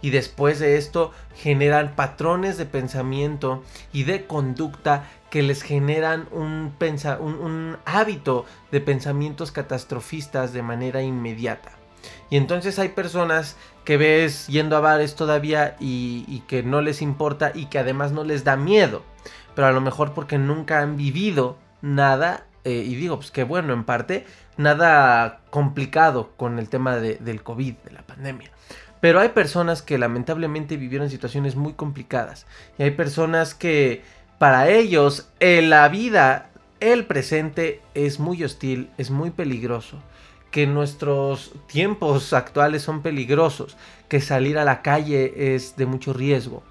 y 0.00 0.10
después 0.10 0.60
de 0.60 0.76
esto 0.76 1.10
generan 1.34 1.96
patrones 1.96 2.58
de 2.58 2.66
pensamiento 2.66 3.64
y 3.92 4.04
de 4.04 4.26
conducta 4.26 5.10
que 5.30 5.42
les 5.42 5.62
generan 5.62 6.28
un, 6.30 6.72
un, 7.18 7.76
hábito 7.84 8.46
de 8.70 8.80
pensamientos 8.80 9.50
catastrofistas 9.50 10.52
de 10.52 10.62
manera 10.62 11.02
inmediata. 11.02 11.72
Y 12.30 12.36
entonces 12.36 12.78
hay 12.78 12.90
personas 12.90 13.56
que 13.84 13.96
ves 13.96 14.46
yendo 14.46 14.76
a 14.76 14.80
bares 14.80 15.16
todavía 15.16 15.76
y, 15.80 16.24
y 16.28 16.40
que 16.46 16.62
no 16.62 16.82
les 16.82 17.02
importa 17.02 17.50
y 17.52 17.66
que 17.66 17.80
además 17.80 18.12
no 18.12 18.22
les 18.22 18.44
da 18.44 18.56
miedo 18.56 19.02
pero 19.54 19.68
a 19.68 19.72
lo 19.72 19.80
mejor 19.80 20.12
porque 20.12 20.38
nunca 20.38 20.80
han 20.80 20.96
vivido 20.96 21.56
nada, 21.80 22.46
eh, 22.64 22.84
y 22.86 22.94
digo, 22.94 23.16
pues 23.16 23.30
qué 23.30 23.44
bueno, 23.44 23.72
en 23.72 23.84
parte, 23.84 24.24
nada 24.56 25.40
complicado 25.50 26.32
con 26.36 26.58
el 26.58 26.68
tema 26.68 26.96
del 26.96 27.42
COVID, 27.42 27.74
de 27.84 27.90
la 27.90 28.02
pandemia. 28.02 28.50
Pero 29.00 29.18
hay 29.18 29.30
personas 29.30 29.82
que 29.82 29.98
lamentablemente 29.98 30.76
vivieron 30.76 31.10
situaciones 31.10 31.56
muy 31.56 31.72
complicadas. 31.72 32.46
Y 32.78 32.84
hay 32.84 32.92
personas 32.92 33.54
que 33.54 34.02
para 34.38 34.68
ellos 34.68 35.28
en 35.40 35.70
la 35.70 35.88
vida, 35.88 36.50
el 36.78 37.04
presente 37.06 37.80
es 37.94 38.20
muy 38.20 38.44
hostil, 38.44 38.90
es 38.98 39.10
muy 39.10 39.30
peligroso. 39.30 39.98
Que 40.52 40.68
nuestros 40.68 41.52
tiempos 41.66 42.32
actuales 42.32 42.82
son 42.82 43.02
peligrosos. 43.02 43.76
Que 44.08 44.20
salir 44.20 44.56
a 44.56 44.64
la 44.64 44.82
calle 44.82 45.54
es 45.54 45.74
de 45.76 45.86
mucho 45.86 46.12
riesgo 46.12 46.62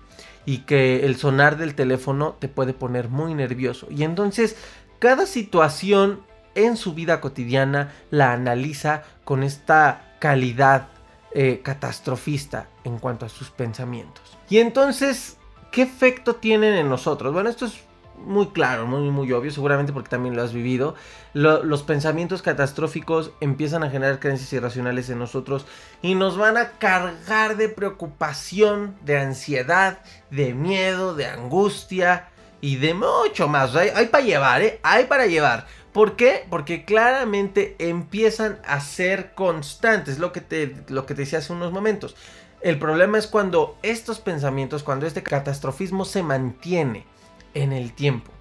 y 0.45 0.59
que 0.59 1.05
el 1.05 1.15
sonar 1.15 1.57
del 1.57 1.75
teléfono 1.75 2.35
te 2.39 2.47
puede 2.47 2.73
poner 2.73 3.09
muy 3.09 3.33
nervioso. 3.33 3.87
Y 3.89 4.03
entonces 4.03 4.55
cada 4.99 5.25
situación 5.25 6.21
en 6.55 6.77
su 6.77 6.93
vida 6.93 7.21
cotidiana 7.21 7.91
la 8.09 8.33
analiza 8.33 9.03
con 9.23 9.43
esta 9.43 10.15
calidad 10.19 10.87
eh, 11.33 11.61
catastrofista 11.63 12.67
en 12.83 12.99
cuanto 12.99 13.25
a 13.25 13.29
sus 13.29 13.49
pensamientos. 13.51 14.37
Y 14.49 14.59
entonces, 14.59 15.37
¿qué 15.71 15.83
efecto 15.83 16.35
tienen 16.35 16.73
en 16.73 16.89
nosotros? 16.89 17.33
Bueno, 17.33 17.49
esto 17.49 17.65
es 17.65 17.81
muy 18.25 18.47
claro, 18.47 18.87
muy, 18.87 19.09
muy 19.09 19.31
obvio, 19.31 19.51
seguramente 19.51 19.93
porque 19.93 20.09
también 20.09 20.35
lo 20.35 20.43
has 20.43 20.53
vivido. 20.53 20.95
los 21.33 21.83
pensamientos 21.83 22.41
catastróficos 22.41 23.31
empiezan 23.41 23.83
a 23.83 23.89
generar 23.89 24.19
creencias 24.19 24.51
irracionales 24.53 25.09
en 25.09 25.19
nosotros 25.19 25.65
y 26.01 26.15
nos 26.15 26.37
van 26.37 26.57
a 26.57 26.71
cargar 26.71 27.57
de 27.57 27.69
preocupación, 27.69 28.95
de 29.03 29.19
ansiedad, 29.19 29.99
de 30.29 30.53
miedo, 30.53 31.15
de 31.15 31.27
angustia 31.27 32.29
y 32.61 32.77
de 32.77 32.93
mucho 32.93 33.47
más. 33.47 33.75
Hay, 33.75 33.89
hay 33.89 34.07
para 34.07 34.23
llevar, 34.23 34.61
¿eh? 34.61 34.79
Hay 34.83 35.05
para 35.05 35.25
llevar. 35.25 35.65
¿Por 35.93 36.15
qué? 36.15 36.45
Porque 36.49 36.85
claramente 36.85 37.75
empiezan 37.79 38.59
a 38.65 38.79
ser 38.79 39.33
constantes, 39.33 40.19
lo 40.19 40.31
que 40.31 40.41
te, 40.41 40.75
lo 40.87 41.05
que 41.05 41.15
te 41.15 41.21
decía 41.21 41.39
hace 41.39 41.51
unos 41.51 41.73
momentos. 41.73 42.15
El 42.61 42.77
problema 42.77 43.17
es 43.17 43.27
cuando 43.27 43.77
estos 43.81 44.19
pensamientos, 44.19 44.83
cuando 44.83 45.07
este 45.07 45.23
catastrofismo 45.23 46.05
se 46.05 46.23
mantiene 46.23 47.05
en 47.53 47.73
el 47.73 47.93
tiempo. 47.93 48.31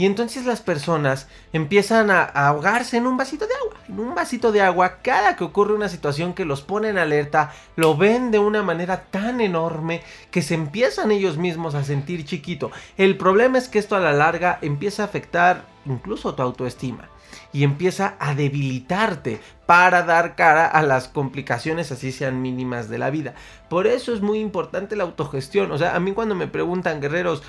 Y 0.00 0.06
entonces 0.06 0.46
las 0.46 0.62
personas 0.62 1.28
empiezan 1.52 2.10
a, 2.10 2.22
ahogarse 2.22 2.96
en 2.96 3.06
un 3.06 3.18
vasito 3.18 3.46
de 3.46 3.52
agua. 3.52 3.74
En 3.86 4.00
un 4.00 4.14
vasito 4.14 4.50
de 4.50 4.62
agua, 4.62 5.02
cada 5.02 5.36
que 5.36 5.44
ocurre 5.44 5.74
una 5.74 5.90
situación 5.90 6.32
que 6.32 6.46
los 6.46 6.62
pone 6.62 6.88
en 6.88 6.96
alerta, 6.96 7.52
lo 7.76 7.98
ven 7.98 8.30
de 8.30 8.38
una 8.38 8.62
manera 8.62 9.02
tan 9.10 9.42
enorme 9.42 10.02
que 10.30 10.40
se 10.40 10.54
empiezan 10.54 11.10
ellos 11.10 11.36
mismos 11.36 11.74
a 11.74 11.84
sentir 11.84 12.24
chiquito. 12.24 12.70
El 12.96 13.18
problema 13.18 13.58
es 13.58 13.68
que 13.68 13.78
esto 13.78 13.94
a 13.94 14.00
la 14.00 14.14
larga 14.14 14.58
empieza 14.62 15.02
a 15.02 15.04
afectar 15.04 15.66
incluso 15.84 16.34
tu 16.34 16.40
autoestima 16.40 17.10
y 17.52 17.64
empieza 17.64 18.16
a 18.20 18.34
debilitarte 18.34 19.40
para 19.66 20.02
dar 20.02 20.34
cara 20.34 20.66
a 20.66 20.82
las 20.82 21.08
complicaciones 21.08 21.92
así 21.92 22.10
sean 22.10 22.40
mínimas 22.40 22.88
de 22.88 22.96
la 22.96 23.10
vida. 23.10 23.34
Por 23.68 23.86
eso 23.86 24.14
es 24.14 24.22
muy 24.22 24.38
importante 24.38 24.96
la 24.96 25.04
autogestión. 25.04 25.70
O 25.72 25.76
sea, 25.78 25.94
a 25.94 26.00
mí 26.00 26.12
cuando 26.12 26.34
me 26.34 26.46
preguntan, 26.46 27.02
guerreros, 27.02 27.42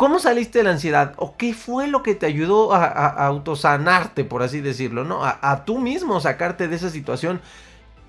¿Cómo 0.00 0.18
saliste 0.18 0.60
de 0.60 0.64
la 0.64 0.70
ansiedad? 0.70 1.12
¿O 1.18 1.36
qué 1.36 1.52
fue 1.52 1.86
lo 1.86 2.02
que 2.02 2.14
te 2.14 2.24
ayudó 2.24 2.72
a, 2.72 2.86
autosanarte, 3.26 4.24
por 4.24 4.42
así 4.42 4.62
decirlo? 4.62 5.04
¿no? 5.04 5.20
A, 5.22 5.66
tú 5.66 5.78
mismo 5.78 6.18
sacarte 6.20 6.68
de 6.68 6.76
esa 6.76 6.88
situación. 6.88 7.42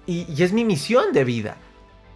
Y, 0.05 0.41
es 0.41 0.53
mi 0.53 0.63
misión 0.63 1.11
de 1.11 1.25
vida. 1.25 1.57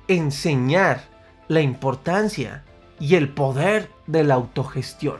Enseñar 0.08 1.02
la 1.50 1.60
importancia 1.60 2.64
y 3.02 3.16
el 3.16 3.28
poder 3.28 3.92
de 4.08 4.24
la 4.24 4.36
autogestión. 4.36 5.18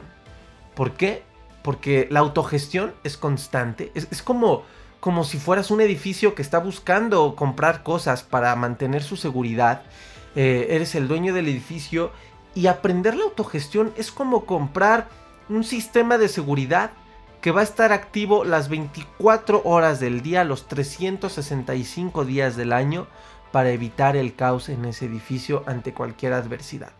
¿Por 0.74 0.92
qué? 0.92 1.22
Porque 1.62 2.08
la 2.10 2.20
autogestión 2.20 2.94
es 3.04 3.18
constante. 3.18 3.92
Es, 3.94 4.08
es 4.10 4.22
como 4.22 4.62
como 5.00 5.24
si 5.24 5.36
fueras 5.36 5.70
un 5.70 5.82
edificio 5.82 6.34
que 6.34 6.40
está 6.40 6.60
buscando 6.60 7.36
comprar 7.36 7.82
cosas 7.82 8.22
para 8.22 8.56
mantener 8.56 9.02
su 9.02 9.18
seguridad. 9.18 9.82
Eh, 10.34 10.68
eres 10.70 10.94
el 10.94 11.08
dueño 11.08 11.34
del 11.34 11.48
edificio 11.48 12.10
y 12.56 12.68
aprender 12.68 13.14
la 13.14 13.24
autogestión 13.24 13.92
es 13.96 14.10
como 14.10 14.46
comprar 14.46 15.08
un 15.48 15.62
sistema 15.62 16.16
de 16.16 16.28
seguridad 16.28 16.90
que 17.42 17.52
va 17.52 17.60
a 17.60 17.64
estar 17.64 17.92
activo 17.92 18.44
las 18.44 18.70
24 18.70 19.60
horas 19.64 20.00
del 20.00 20.22
día, 20.22 20.42
los 20.42 20.66
365 20.66 22.24
días 22.24 22.56
del 22.56 22.72
año, 22.72 23.06
para 23.52 23.70
evitar 23.70 24.16
el 24.16 24.34
caos 24.34 24.70
en 24.70 24.86
ese 24.86 25.04
edificio 25.04 25.62
ante 25.66 25.92
cualquier 25.92 26.32
adversidad. 26.32 26.92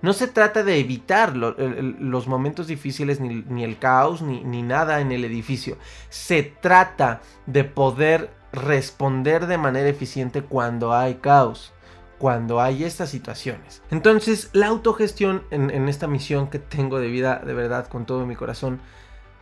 No 0.00 0.14
se 0.14 0.28
trata 0.28 0.64
de 0.64 0.78
evitar 0.78 1.36
los 1.36 2.26
momentos 2.26 2.66
difíciles, 2.66 3.20
ni, 3.20 3.62
el 3.62 3.78
caos, 3.78 4.22
ni, 4.22 4.62
nada 4.62 5.00
en 5.00 5.12
el 5.12 5.24
edificio. 5.24 5.76
Se 6.08 6.42
trata 6.42 7.20
de 7.46 7.64
poder 7.64 8.30
responder 8.52 9.46
de 9.46 9.58
manera 9.58 9.88
eficiente 9.88 10.42
cuando 10.42 10.94
hay 10.94 11.16
caos 11.16 11.72
cuando 12.22 12.60
hay 12.60 12.84
estas 12.84 13.10
situaciones. 13.10 13.82
Entonces, 13.90 14.50
la 14.52 14.68
autogestión 14.68 15.42
en, 15.50 15.88
esta 15.88 16.06
misión 16.06 16.50
que 16.50 16.60
tengo 16.60 17.00
de 17.00 17.08
vida, 17.08 17.42
de 17.44 17.52
verdad, 17.52 17.88
con 17.88 18.06
todo 18.06 18.24
mi 18.26 18.36
corazón, 18.36 18.80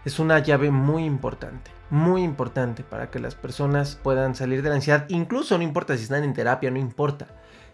es 0.07 0.19
una 0.19 0.39
llave 0.39 0.71
muy 0.71 1.05
importante, 1.05 1.71
muy 1.91 2.23
importante 2.23 2.83
para 2.83 3.11
que 3.11 3.19
las 3.19 3.35
personas 3.35 3.99
puedan 4.03 4.35
salir 4.35 4.63
de 4.63 4.71
la 4.71 4.77
ansiedad. 4.77 5.05
Incluso 5.11 5.59
no 5.59 5.63
importa 5.63 5.95
si 5.95 6.05
están 6.05 6.25
en 6.25 6.33
terapia, 6.33 6.71
no 6.71 6.79
importa 6.79 7.27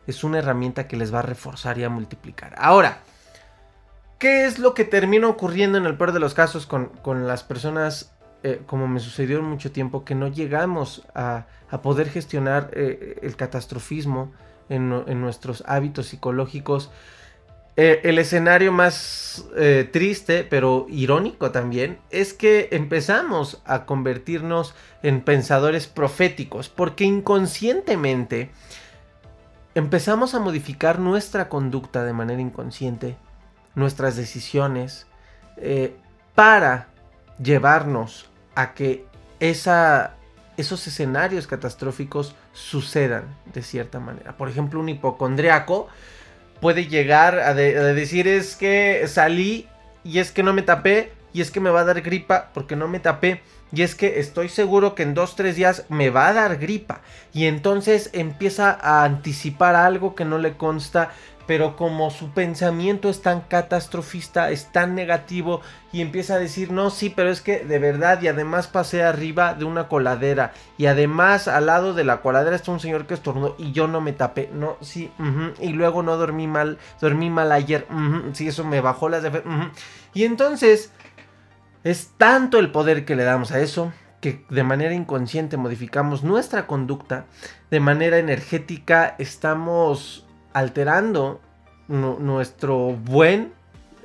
es 0.09 0.25
una 0.25 0.39
herramienta 0.39 0.89
que 0.89 0.97
les 0.97 1.15
va 1.15 1.21
a 1.21 1.23
reforzar 1.23 1.79
y 1.79 1.85
a 1.85 1.89
multiplicar. 1.89 2.57
Ahora, 2.59 2.99
¿qué 4.19 4.45
es 4.45 4.59
lo 4.59 4.75
que 4.75 4.85
termina 4.85 5.29
ocurriendo 5.29 5.79
en 5.79 5.87
el 5.87 5.97
peor 5.97 6.11
de 6.11 6.19
los 6.19 6.35
casos 6.35 6.67
con, 6.67 6.91
las 7.29 7.45
personas, 7.45 8.13
eh, 8.43 8.61
como 8.67 8.89
me 8.89 8.99
sucedió 8.99 9.39
en 9.39 9.45
mucho 9.45 9.71
tiempo, 9.71 10.05
que 10.05 10.17
no 10.17 10.27
llegamos 10.27 11.07
a, 11.15 11.47
poder 11.81 12.09
gestionar 12.09 12.71
eh, 12.73 13.21
el 13.23 13.37
catastrofismo 13.37 14.33
en, 14.69 15.21
nuestros 15.21 15.63
hábitos 15.67 16.07
psicológicos? 16.07 16.91
Eh, 17.77 18.01
el 18.05 18.19
escenario 18.19 18.73
más 18.73 19.45
triste, 19.93 20.45
pero 20.45 20.87
irónico 20.89 21.51
también, 21.51 21.99
es 22.11 22.33
que 22.33 22.69
empezamos 22.73 23.61
a 23.67 23.85
convertirnos 23.85 24.75
en 25.03 25.21
pensadores 25.21 25.87
proféticos, 25.87 26.69
porque 26.71 27.05
inconscientemente 27.05 28.51
empezamos 29.77 30.35
a 30.35 30.41
modificar 30.41 30.99
nuestra 30.99 31.51
conducta 31.51 32.03
de 32.03 32.15
manera 32.15 32.41
inconsciente, 32.41 33.19
nuestras 33.75 34.17
decisiones, 34.17 35.07
eh, 35.59 35.95
para 36.35 36.89
llevarnos 37.39 38.31
a 38.55 38.73
que 38.73 39.05
esa, 39.39 40.15
esos 40.57 40.87
escenarios 40.87 41.47
catastróficos 41.47 42.35
sucedan 42.57 43.37
de 43.53 43.63
cierta 43.63 44.01
manera. 44.01 44.37
Por 44.37 44.49
ejemplo, 44.49 44.81
un 44.81 44.89
hipocondriaco 44.89 45.89
puede 46.61 46.87
llegar 46.87 47.39
a, 47.39 47.51
a 47.51 47.55
decir 47.55 48.27
es 48.27 48.57
que 48.57 49.05
salí 49.07 49.69
y 50.03 50.19
es 50.19 50.33
que 50.33 50.43
no 50.43 50.55
me 50.55 50.63
tapé 50.63 51.13
y 51.35 51.43
es 51.43 51.51
que 51.51 51.61
me 51.61 51.71
va 51.71 51.81
a 51.81 51.85
dar 51.85 52.01
gripa 52.01 52.51
porque 52.55 52.77
no 52.77 52.89
me 52.89 52.99
tapé 52.99 53.43
y 53.73 53.83
es 53.83 53.95
que 53.95 54.21
estoy 54.21 54.49
seguro 54.49 54.95
que 54.95 55.03
en 55.03 55.15
dos, 55.15 55.37
tres 55.37 55.57
días 55.57 55.85
me 55.89 56.11
va 56.11 56.29
a 56.29 56.33
dar 56.33 56.57
gripa. 56.57 57.01
Y 57.33 57.47
entonces 57.47 58.11
empieza 58.13 58.71
a 58.81 59.05
anticipar 59.05 59.75
algo 59.75 60.15
que 60.15 60.25
no 60.25 60.39
le 60.39 60.57
consta. 60.57 61.11
Pero 61.47 61.77
como 61.77 62.11
su 62.11 62.31
pensamiento 62.31 63.09
es 63.09 63.23
tan 63.23 63.43
catastrofista, 63.43 64.51
es 64.51 64.73
tan 64.73 64.95
negativo, 64.95 65.61
y 65.93 66.01
empieza 66.01 66.35
a 66.35 66.39
decir, 66.39 66.73
no, 66.73 66.91
sí, 66.91 67.09
pero 67.09 67.31
es 67.31 67.41
que 67.41 67.61
de 67.61 67.79
verdad, 67.79 68.21
y 68.21 68.29
además 68.29 68.67
pasé 68.67 69.03
arriba 69.03 69.55
de 69.55 69.65
una 69.65 69.89
coladera, 69.89 70.53
y 70.77 70.87
además 70.87 71.49
al 71.49 71.67
lado 71.67 71.95
de 71.95 72.05
la 72.05 72.21
coladera 72.21 72.57
está 72.57 72.73
un 72.73 72.81
señor 72.81 73.07
que 73.07 73.15
estornudó 73.15 73.55
y 73.59 73.73
yo 73.73 73.87
no 73.87 74.01
me 74.01 74.13
tapé, 74.13 74.51
no, 74.53 74.77
sí, 74.81 75.11
y 75.61 75.69
luego 75.69 76.03
no 76.03 76.17
dormí 76.17 76.47
mal, 76.47 76.79
dormí 77.01 77.31
mal 77.31 77.53
ayer, 77.53 77.87
sí, 78.33 78.49
eso 78.49 78.65
me 78.65 78.81
bajó 78.81 79.09
las 79.09 79.23
defensas, 79.23 79.69
y 80.13 80.25
entonces 80.25 80.93
es 81.85 82.11
tanto 82.19 82.59
el 82.59 82.73
poder 82.73 83.05
que 83.05 83.17
le 83.17 83.25
damos 83.25 83.53
a 83.53 83.61
eso 83.61 83.93
que 84.21 84.45
de 84.51 84.65
manera 84.65 84.93
inconsciente 84.93 85.57
modificamos 85.57 86.25
nuestra 86.25 86.67
conducta, 86.67 87.27
de 87.71 87.81
manera 87.81 88.19
energética 88.19 89.15
estamos 89.19 90.26
alterando 90.57 91.43
nuestro 91.87 92.93
buen 92.93 93.53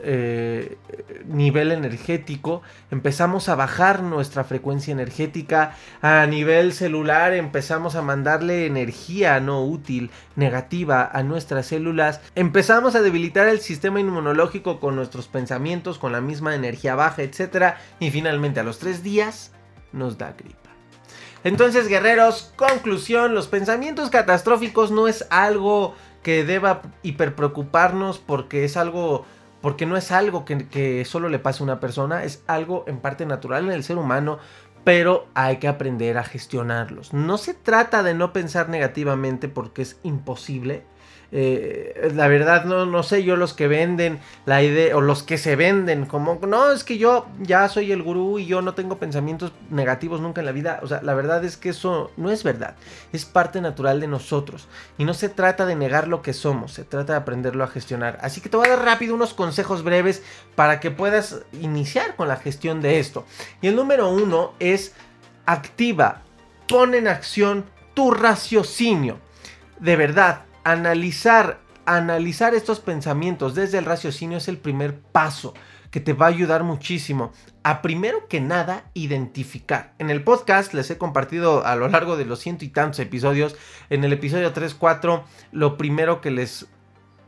eh, 0.03 0.77
nivel 1.25 1.71
energético, 1.71 2.61
empezamos 2.89 3.47
a 3.47 3.55
bajar 3.55 4.03
nuestra 4.03 4.43
frecuencia 4.43 4.91
energética, 4.91 5.77
a 6.01 6.25
nivel 6.25 6.73
celular 6.73 7.33
empezamos 7.33 7.95
a 7.95 8.01
mandarle 8.01 8.65
energía 8.65 9.39
no 9.39 9.63
útil, 9.63 10.09
negativa 10.35 11.09
a 11.13 11.23
nuestras 11.23 11.67
células, 11.67 12.19
empezamos 12.35 12.95
a 12.95 13.01
debilitar 13.01 13.47
el 13.47 13.61
sistema 13.61 14.01
inmunológico 14.01 14.81
con 14.81 14.97
nuestros 14.97 15.29
pensamientos, 15.29 15.99
con 15.99 16.11
la 16.11 16.19
misma 16.19 16.53
energía 16.53 16.95
baja, 16.95 17.21
etc. 17.21 17.75
Y 18.01 18.11
finalmente 18.11 18.59
a 18.59 18.63
los 18.63 18.77
tres 18.77 19.03
días 19.03 19.53
nos 19.93 20.17
da 20.17 20.33
gripa. 20.33 20.57
Entonces, 21.43 21.87
guerreros, 21.87 22.53
conclusión, 22.55 23.33
los 23.33 23.47
pensamientos 23.47 24.11
catastróficos 24.11 24.91
no 24.91 25.07
es 25.07 25.25
algo 25.31 25.95
que 26.23 26.43
deba 26.43 26.81
hiperpreocuparnos 27.03 28.19
porque 28.19 28.63
es 28.65 28.77
algo 28.77 29.25
porque 29.61 29.85
no 29.85 29.95
es 29.95 30.11
algo 30.11 30.43
que, 30.43 31.05
solo 31.05 31.29
le 31.29 31.39
pase 31.39 31.61
a 31.61 31.65
una 31.65 31.79
persona, 31.79 32.23
es 32.23 32.43
algo 32.47 32.83
en 32.87 32.99
parte 32.99 33.25
natural 33.27 33.65
en 33.65 33.71
el 33.71 33.83
ser 33.83 33.97
humano, 33.97 34.39
pero 34.83 35.27
hay 35.35 35.57
que 35.57 35.67
aprender 35.67 36.17
a 36.17 36.23
gestionarlos. 36.23 37.13
No 37.13 37.37
se 37.37 37.53
trata 37.53 38.01
de 38.01 38.15
no 38.15 38.33
pensar 38.33 38.69
negativamente 38.69 39.47
porque 39.47 39.83
es 39.83 39.99
imposible, 40.01 40.83
eh, 41.31 42.11
la 42.13 42.27
verdad 42.27 42.65
no, 42.65 42.85
no 42.85 43.03
sé 43.03 43.23
yo 43.23 43.37
los 43.37 43.53
que 43.53 43.67
venden 43.67 44.19
la 44.45 44.63
idea 44.63 44.97
o 44.97 45.01
los 45.01 45.23
que 45.23 45.37
se 45.37 45.55
venden 45.55 46.05
como 46.05 46.39
no 46.45 46.71
es 46.71 46.83
que 46.83 46.97
yo 46.97 47.27
ya 47.39 47.69
soy 47.69 47.91
el 47.91 48.03
gurú 48.03 48.39
y 48.39 48.45
yo 48.45 48.61
no 48.61 48.73
tengo 48.73 48.97
pensamientos 48.97 49.53
negativos 49.69 50.19
nunca 50.19 50.41
en 50.41 50.45
la 50.45 50.51
vida. 50.51 50.79
O 50.83 50.87
sea 50.87 51.01
la 51.01 51.13
verdad 51.13 51.43
es 51.45 51.57
que 51.57 51.69
eso 51.69 52.11
no 52.17 52.31
es 52.31 52.43
verdad 52.43 52.75
es 53.13 53.25
parte 53.25 53.61
natural 53.61 53.99
de 53.99 54.07
nosotros. 54.07 54.67
Y 54.97 55.05
no 55.05 55.13
se 55.13 55.29
trata 55.29 55.65
de 55.65 55.75
negar 55.75 56.07
lo 56.07 56.21
que 56.21 56.33
somos 56.33 56.73
se 56.73 56.83
trata 56.83 57.13
de 57.13 57.19
aprenderlo 57.19 57.63
a 57.63 57.67
gestionar. 57.67 58.17
Así 58.21 58.41
que 58.41 58.49
te 58.49 58.57
voy 58.57 58.67
a 58.67 58.75
dar 58.75 58.85
rápido 58.85 59.15
unos 59.15 59.33
consejos 59.33 59.83
breves 59.83 60.23
para 60.55 60.79
que 60.79 60.91
puedas 60.91 61.41
iniciar 61.53 62.15
con 62.15 62.27
la 62.27 62.37
gestión 62.37 62.81
de 62.81 62.99
esto. 62.99 63.25
Y 63.61 63.67
el 63.67 63.75
número 63.75 64.09
uno 64.09 64.53
es 64.59 64.93
activa 65.45 66.23
pon 66.67 66.95
en 66.95 67.07
acción 67.07 67.65
tu 67.93 68.11
raciocinio. 68.11 69.19
De 69.79 69.95
verdad 69.95 70.45
analizar, 70.63 71.59
analizar 71.85 72.53
estos 72.53 72.79
pensamientos 72.79 73.55
desde 73.55 73.77
el 73.77 73.85
raciocinio 73.85 74.37
es 74.37 74.47
el 74.47 74.57
primer 74.57 74.99
paso 74.99 75.53
que 75.91 75.99
te 75.99 76.13
va 76.13 76.27
a 76.27 76.29
ayudar 76.29 76.63
muchísimo 76.63 77.33
a 77.63 77.81
primero 77.81 78.27
que 78.27 78.39
nada 78.39 78.89
identificar. 78.93 79.93
En 79.99 80.09
el 80.09 80.23
podcast 80.23 80.73
les 80.73 80.89
he 80.89 80.97
compartido 80.97 81.65
a 81.65 81.75
lo 81.75 81.87
largo 81.89 82.15
de 82.15 82.25
los 82.25 82.39
ciento 82.39 82.65
y 82.65 82.69
tantos 82.69 82.99
episodios, 82.99 83.55
en 83.89 84.03
el 84.03 84.13
episodio 84.13 84.53
3, 84.53 84.73
4, 84.73 85.23
lo 85.51 85.77
primero 85.77 86.21
que 86.21 86.31
les 86.31 86.67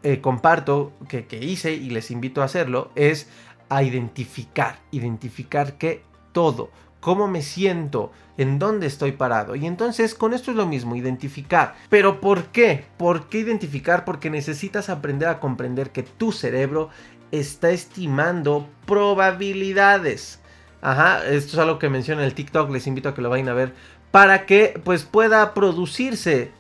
eh, 0.02 0.22
comparto, 0.22 0.94
que, 1.10 1.28
que 1.28 1.44
hice 1.44 1.74
y 1.74 1.90
les 1.90 2.10
invito 2.10 2.42
a 2.42 2.46
hacerlo, 2.46 2.92
es 2.96 3.28
a 3.70 3.84
identificar, 3.84 4.80
identificar 4.92 5.78
que 5.78 6.04
todo, 6.32 6.72
cómo 7.04 7.28
me 7.28 7.42
siento, 7.42 8.14
en 8.38 8.60
dónde 8.60 8.88
estoy 8.88 9.12
parado. 9.12 9.56
Y 9.56 9.66
entonces 9.68 10.16
con 10.16 10.34
esto 10.34 10.52
es 10.52 10.58
lo 10.58 10.66
mismo, 10.66 10.96
identificar. 10.96 11.76
Pero 11.90 12.22
¿por 12.22 12.46
qué? 12.46 12.86
¿Por 12.98 13.28
qué 13.28 13.40
identificar? 13.40 14.06
Porque 14.06 14.30
necesitas 14.30 14.88
aprender 14.90 15.28
a 15.28 15.42
comprender 15.42 15.92
que 15.92 16.04
tu 16.04 16.32
cerebro 16.32 16.90
está 17.32 17.72
estimando 17.72 18.70
probabilidades. 18.86 20.40
Ajá, 20.82 21.26
esto 21.26 21.54
es 21.54 21.58
algo 21.60 21.78
que 21.78 21.90
menciona 21.90 22.24
el 22.24 22.34
TikTok, 22.34 22.72
les 22.72 22.88
invito 22.88 23.10
a 23.10 23.14
que 23.14 23.22
lo 23.22 23.30
vayan 23.30 23.50
a 23.50 23.54
ver. 23.54 23.74
Para 24.12 24.46
que 24.46 24.80
pues 24.82 25.04
pueda 25.04 25.54
producirse 25.54 26.52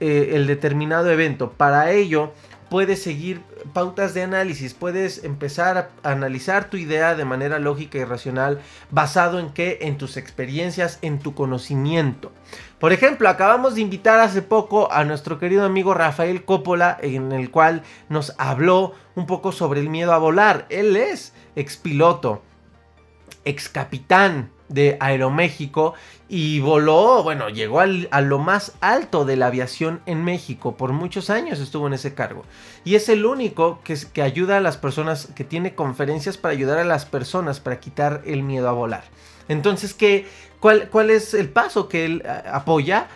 eh, 0.00 0.30
el 0.32 0.48
determinado 0.48 1.10
evento. 1.10 1.52
Para 1.52 1.92
ello 1.92 2.32
puedes 2.72 3.02
seguir 3.02 3.42
pautas 3.74 4.14
de 4.14 4.22
análisis, 4.22 4.72
puedes 4.72 5.24
empezar 5.24 5.90
a 6.02 6.10
analizar 6.10 6.70
tu 6.70 6.78
idea 6.78 7.14
de 7.14 7.26
manera 7.26 7.58
lógica 7.58 7.98
y 7.98 8.04
racional, 8.04 8.62
basado 8.90 9.38
en 9.38 9.50
qué, 9.50 9.80
en 9.82 9.98
tus 9.98 10.16
experiencias, 10.16 10.98
en 11.02 11.18
tu 11.18 11.34
conocimiento. 11.34 12.32
Por 12.80 12.94
ejemplo, 12.94 13.28
acabamos 13.28 13.74
de 13.74 13.82
invitar 13.82 14.20
hace 14.20 14.40
poco 14.40 14.90
a 14.90 15.04
nuestro 15.04 15.38
querido 15.38 15.66
amigo 15.66 15.92
Rafael 15.92 16.46
Coppola, 16.46 16.96
en 17.02 17.32
el 17.32 17.50
cual 17.50 17.82
nos 18.08 18.34
habló 18.38 18.94
un 19.16 19.26
poco 19.26 19.52
sobre 19.52 19.80
el 19.80 19.90
miedo 19.90 20.14
a 20.14 20.18
volar. 20.18 20.64
Él 20.70 20.96
es 20.96 21.34
expiloto 21.54 22.40
ex 23.44 23.68
capitán 23.68 24.50
de 24.68 24.96
Aeroméxico 25.00 25.94
y 26.28 26.60
voló, 26.60 27.22
bueno, 27.22 27.48
llegó 27.48 27.80
a 27.80 28.20
lo 28.20 28.38
más 28.38 28.72
alto 28.80 29.24
de 29.24 29.36
la 29.36 29.46
aviación 29.48 30.00
en 30.06 30.24
México. 30.24 30.76
Por 30.76 30.92
muchos 30.92 31.30
años 31.30 31.60
estuvo 31.60 31.86
en 31.86 31.92
ese 31.92 32.14
cargo. 32.14 32.44
Y 32.84 32.94
es 32.94 33.08
el 33.08 33.26
único 33.26 33.80
que, 33.84 33.96
que 34.12 34.22
ayuda 34.22 34.56
a 34.56 34.60
las 34.60 34.76
personas, 34.76 35.28
que 35.34 35.44
tiene 35.44 35.74
conferencias 35.74 36.38
para 36.38 36.52
ayudar 36.52 36.78
a 36.78 36.84
las 36.84 37.04
personas 37.04 37.60
para 37.60 37.80
quitar 37.80 38.22
el 38.24 38.42
miedo 38.42 38.68
a 38.68 38.72
volar. 38.72 39.04
Entonces, 39.48 39.94
¿qué, 39.94 40.26
cuál, 40.60 40.88
¿cuál 40.88 41.10
es 41.10 41.34
el 41.34 41.48
paso 41.48 41.88
que 41.88 42.04
él 42.04 42.22
apoya? 42.50 43.08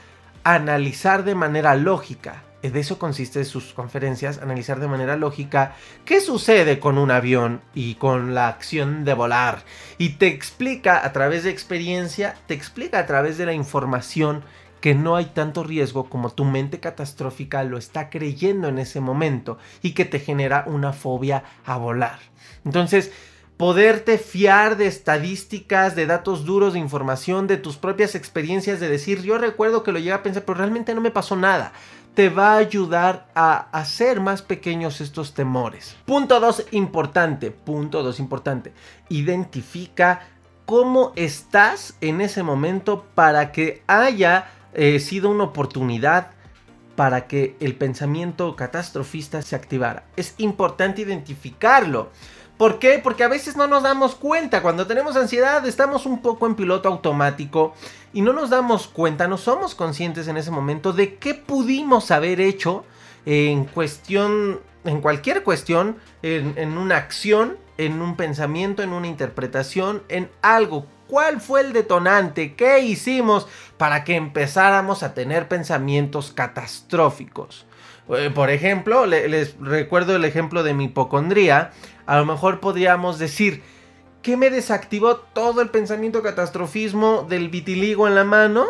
Analizar 0.45 1.25
de 1.25 1.35
manera 1.35 1.75
lógica 1.75 2.46
de 2.71 2.81
eso 2.81 2.99
consiste 2.99 3.45
sus 3.45 3.73
conferencias, 3.73 4.39
analizar 4.39 4.81
de 4.81 4.89
manera 4.89 5.17
lógica 5.17 5.77
qué 6.05 6.21
sucede 6.21 6.79
con 6.79 6.99
un 6.99 7.11
avión 7.11 7.61
y 7.75 7.97
con 7.97 8.35
la 8.35 8.49
acción 8.49 9.05
de 9.05 9.15
volar. 9.15 9.65
Y 9.99 10.11
te 10.11 10.29
explica 10.29 11.05
a 11.05 11.13
través 11.13 11.45
de 11.45 11.51
experiencia, 11.51 12.37
te 12.47 12.55
explica 12.55 12.99
a 12.99 13.07
través 13.07 13.39
de 13.39 13.47
la 13.47 13.53
información 13.53 14.43
que 14.81 14.95
no 14.95 15.17
hay 15.17 15.27
tanto 15.27 15.65
riesgo 15.65 16.09
como 16.09 16.31
tu 16.31 16.45
mente 16.45 16.81
catastrófica 16.81 17.65
lo 17.65 17.79
está 17.79 18.11
creyendo 18.11 18.69
en 18.69 18.79
ese 18.79 19.01
momento 19.01 19.59
y 19.83 19.93
que 19.93 20.05
te 20.05 20.21
genera 20.21 20.65
una 20.67 20.93
fobia 20.93 21.45
a 21.65 21.77
volar. 21.77 22.19
Entonces, 22.65 23.11
poderte 23.57 24.19
fiar 24.19 24.77
de 24.77 24.87
estadísticas, 24.87 25.97
de 25.97 26.07
datos 26.07 26.45
duros, 26.45 26.75
de 26.75 26.79
información, 26.79 27.47
de 27.47 27.57
tus 27.57 27.77
propias 27.79 28.15
experiencias, 28.15 28.81
de 28.81 28.89
decir, 28.89 29.23
yo 29.23 29.39
recuerdo 29.39 29.83
que 29.83 29.93
lo 29.93 29.99
llegué 29.99 30.13
a 30.13 30.23
pensar, 30.23 30.45
pero 30.45 30.59
realmente 30.59 30.95
no 30.95 31.01
me 31.01 31.11
pasó 31.11 31.37
nada 31.37 31.73
te 32.17 32.31
va 32.31 32.55
a 32.55 32.57
ayudar 32.57 33.29
a 33.35 33.69
hacer 33.73 34.21
más 34.21 34.41
pequeños 34.41 35.03
estos 35.03 35.35
temores. 35.35 35.97
Punto 36.07 36.41
2 36.41 36.69
importante, 36.71 37.51
punto 37.51 38.03
2 38.03 38.19
importante. 38.21 38.73
Identifica 39.11 40.23
cómo 40.65 41.13
estás 41.15 41.95
en 42.01 42.23
ese 42.23 42.43
momento 42.43 43.05
para 43.15 43.53
que 43.53 43.83
haya 43.87 44.49
eh, 44.73 44.99
sido 44.99 45.29
una 45.29 45.45
oportunidad 45.45 46.31
para 46.97 47.27
que 47.27 47.55
el 47.61 47.75
pensamiento 47.77 48.57
catastrofista 48.57 49.43
se 49.43 49.55
activara. 49.55 50.05
Es 50.17 50.35
importante 50.39 51.03
identificarlo. 51.03 52.13
¿Por 52.57 52.79
qué? 52.79 52.99
Porque 53.03 53.23
a 53.23 53.29
veces 53.29 53.57
no 53.57 53.67
nos 53.67 53.83
damos 53.83 54.15
cuenta. 54.15 54.63
Cuando 54.63 54.87
tenemos 54.87 55.15
ansiedad 55.17 55.67
estamos 55.67 56.07
un 56.07 56.23
poco 56.23 56.47
en 56.47 56.55
piloto 56.55 56.89
automático 56.89 57.75
y 58.15 58.23
no 58.23 58.33
nos 58.33 58.49
damos 58.49 58.89
cuenta, 58.89 59.29
no 59.29 59.37
somos 59.37 59.75
conscientes 59.75 60.27
en 60.27 60.39
ese 60.39 60.51
momento 60.51 60.95
de 60.95 61.17
qué 61.17 61.35
pudimos 61.35 62.11
haber 62.11 62.41
hecho 62.41 62.85
en 63.27 63.65
cuestión, 63.67 64.61
en 64.85 65.03
cualquier 65.03 65.43
cuestión, 65.43 65.99
en, 66.23 66.79
una 66.79 66.97
acción, 66.97 67.59
en 67.77 68.01
un 68.01 68.17
pensamiento, 68.17 68.83
en 68.83 68.95
una 68.95 69.07
interpretación, 69.07 70.03
en 70.09 70.31
algo. 70.41 70.87
¿Cuál 71.09 71.43
fue 71.43 71.61
el 71.61 71.75
detonante? 71.75 72.55
¿Qué 72.55 72.81
hicimos 72.81 73.47
para 73.77 74.03
que 74.03 74.17
empezáramos 74.17 75.03
a 75.03 75.13
tener 75.13 75.47
pensamientos 75.47 76.33
catastróficos? 76.33 77.67
Eh, 78.09 78.31
por 78.35 78.51
ejemplo, 78.51 79.07
les 79.07 79.57
recuerdo 79.61 80.15
el 80.15 80.25
ejemplo 80.25 80.63
de 80.63 80.75
mi 80.75 80.85
hipocondría. 80.85 81.73
A 82.07 82.19
lo 82.19 82.25
mejor 82.25 82.61
podríamos 82.61 83.19
decir, 83.19 83.63
que 84.27 84.37
me 84.37 84.51
desactivó 84.51 85.17
todo 85.17 85.61
el 85.61 85.69
pensamiento 85.69 86.21
catastrofismo 86.21 87.25
del 87.29 87.49
vitiligo 87.49 88.09
en 88.09 88.17
la 88.17 88.25
mano? 88.25 88.67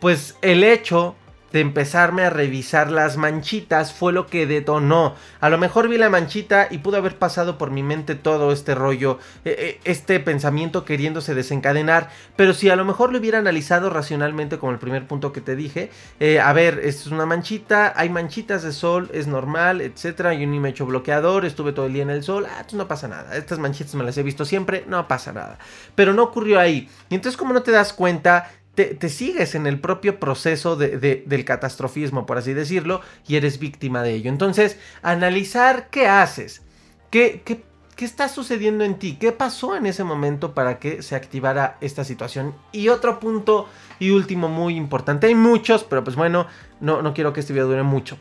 Pues 0.00 0.36
el 0.40 0.62
hecho 0.62 1.16
de 1.52 1.60
empezarme 1.60 2.22
a 2.22 2.30
revisar 2.30 2.90
las 2.90 3.16
manchitas 3.16 3.92
fue 3.92 4.12
lo 4.12 4.26
que 4.26 4.46
detonó. 4.46 5.14
A 5.40 5.48
lo 5.48 5.58
mejor 5.58 5.88
vi 5.88 5.96
la 5.96 6.10
manchita 6.10 6.68
y 6.70 6.78
pudo 6.78 6.98
haber 6.98 7.16
pasado 7.16 7.58
por 7.58 7.70
mi 7.70 7.82
mente 7.82 8.14
todo 8.14 8.52
este 8.52 8.74
rollo, 8.74 9.18
eh, 9.44 9.56
eh, 9.58 9.80
este 9.84 10.20
pensamiento 10.20 10.84
queriéndose 10.84 11.34
desencadenar. 11.34 12.10
Pero 12.36 12.54
si 12.54 12.70
a 12.70 12.76
lo 12.76 12.84
mejor 12.84 13.12
lo 13.12 13.18
hubiera 13.18 13.38
analizado 13.38 13.90
racionalmente 13.90 14.58
como 14.58 14.72
el 14.72 14.78
primer 14.78 15.06
punto 15.06 15.32
que 15.32 15.40
te 15.40 15.56
dije, 15.56 15.90
eh, 16.20 16.40
a 16.40 16.52
ver, 16.52 16.80
es 16.84 17.06
una 17.06 17.26
manchita, 17.26 17.92
hay 17.96 18.10
manchitas 18.10 18.62
de 18.62 18.72
sol, 18.72 19.10
es 19.12 19.26
normal, 19.26 19.80
etcétera. 19.80 20.34
Yo 20.34 20.46
ni 20.46 20.60
me 20.60 20.68
he 20.68 20.70
hecho 20.72 20.86
bloqueador, 20.86 21.44
estuve 21.44 21.72
todo 21.72 21.86
el 21.86 21.94
día 21.94 22.02
en 22.02 22.10
el 22.10 22.22
sol, 22.22 22.46
ah, 22.46 22.62
pues 22.62 22.74
no 22.74 22.86
pasa 22.86 23.08
nada. 23.08 23.36
Estas 23.36 23.58
manchitas 23.58 23.94
me 23.94 24.04
las 24.04 24.18
he 24.18 24.22
visto 24.22 24.44
siempre, 24.44 24.84
no 24.86 25.08
pasa 25.08 25.32
nada. 25.32 25.58
Pero 25.94 26.12
no 26.12 26.24
ocurrió 26.24 26.60
ahí. 26.60 26.88
Y 27.08 27.14
entonces 27.14 27.36
como 27.36 27.52
no 27.52 27.62
te 27.62 27.70
das 27.70 27.92
cuenta, 27.92 28.50
te, 28.86 29.08
sigues 29.08 29.56
en 29.56 29.66
el 29.66 29.80
propio 29.80 30.20
proceso 30.20 30.76
del 30.76 31.44
catastrofismo, 31.44 32.26
por 32.26 32.38
así 32.38 32.54
decirlo, 32.54 33.00
y 33.26 33.36
eres 33.36 33.58
víctima 33.58 34.02
de 34.02 34.14
ello. 34.14 34.30
Entonces, 34.30 34.78
analizar 35.02 35.88
qué 35.90 36.06
haces, 36.06 36.62
qué, 37.10 37.42
qué, 37.44 37.64
qué 37.96 38.04
está 38.04 38.28
sucediendo 38.28 38.84
en 38.84 38.98
ti, 39.00 39.16
qué 39.18 39.32
pasó 39.32 39.74
en 39.74 39.86
ese 39.86 40.04
momento 40.04 40.54
para 40.54 40.78
que 40.78 41.02
se 41.02 41.16
activara 41.16 41.76
esta 41.80 42.04
situación. 42.04 42.54
Y 42.70 42.88
otro 42.88 43.18
punto 43.18 43.68
y 43.98 44.10
último 44.10 44.48
muy 44.48 44.76
importante, 44.76 45.26
hay 45.26 45.34
muchos, 45.34 45.82
pero 45.82 46.04
pues 46.04 46.14
bueno, 46.14 46.46
no, 46.80 47.02
no 47.02 47.14
quiero 47.14 47.32
que 47.32 47.40
este 47.40 47.52
video 47.52 47.66
dure 47.66 47.82
mucho. 47.82 48.16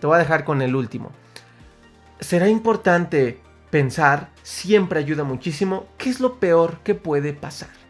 Te 0.00 0.06
voy 0.06 0.16
a 0.16 0.20
dejar 0.20 0.44
con 0.44 0.62
el 0.62 0.74
último. 0.74 1.12
Será 2.20 2.48
importante 2.48 3.40
pensar, 3.70 4.30
siempre 4.42 5.00
ayuda 5.00 5.24
muchísimo, 5.24 5.86
qué 5.98 6.08
es 6.08 6.20
lo 6.20 6.40
peor 6.40 6.78
que 6.82 6.94
puede 6.94 7.34
pasar. 7.34 7.87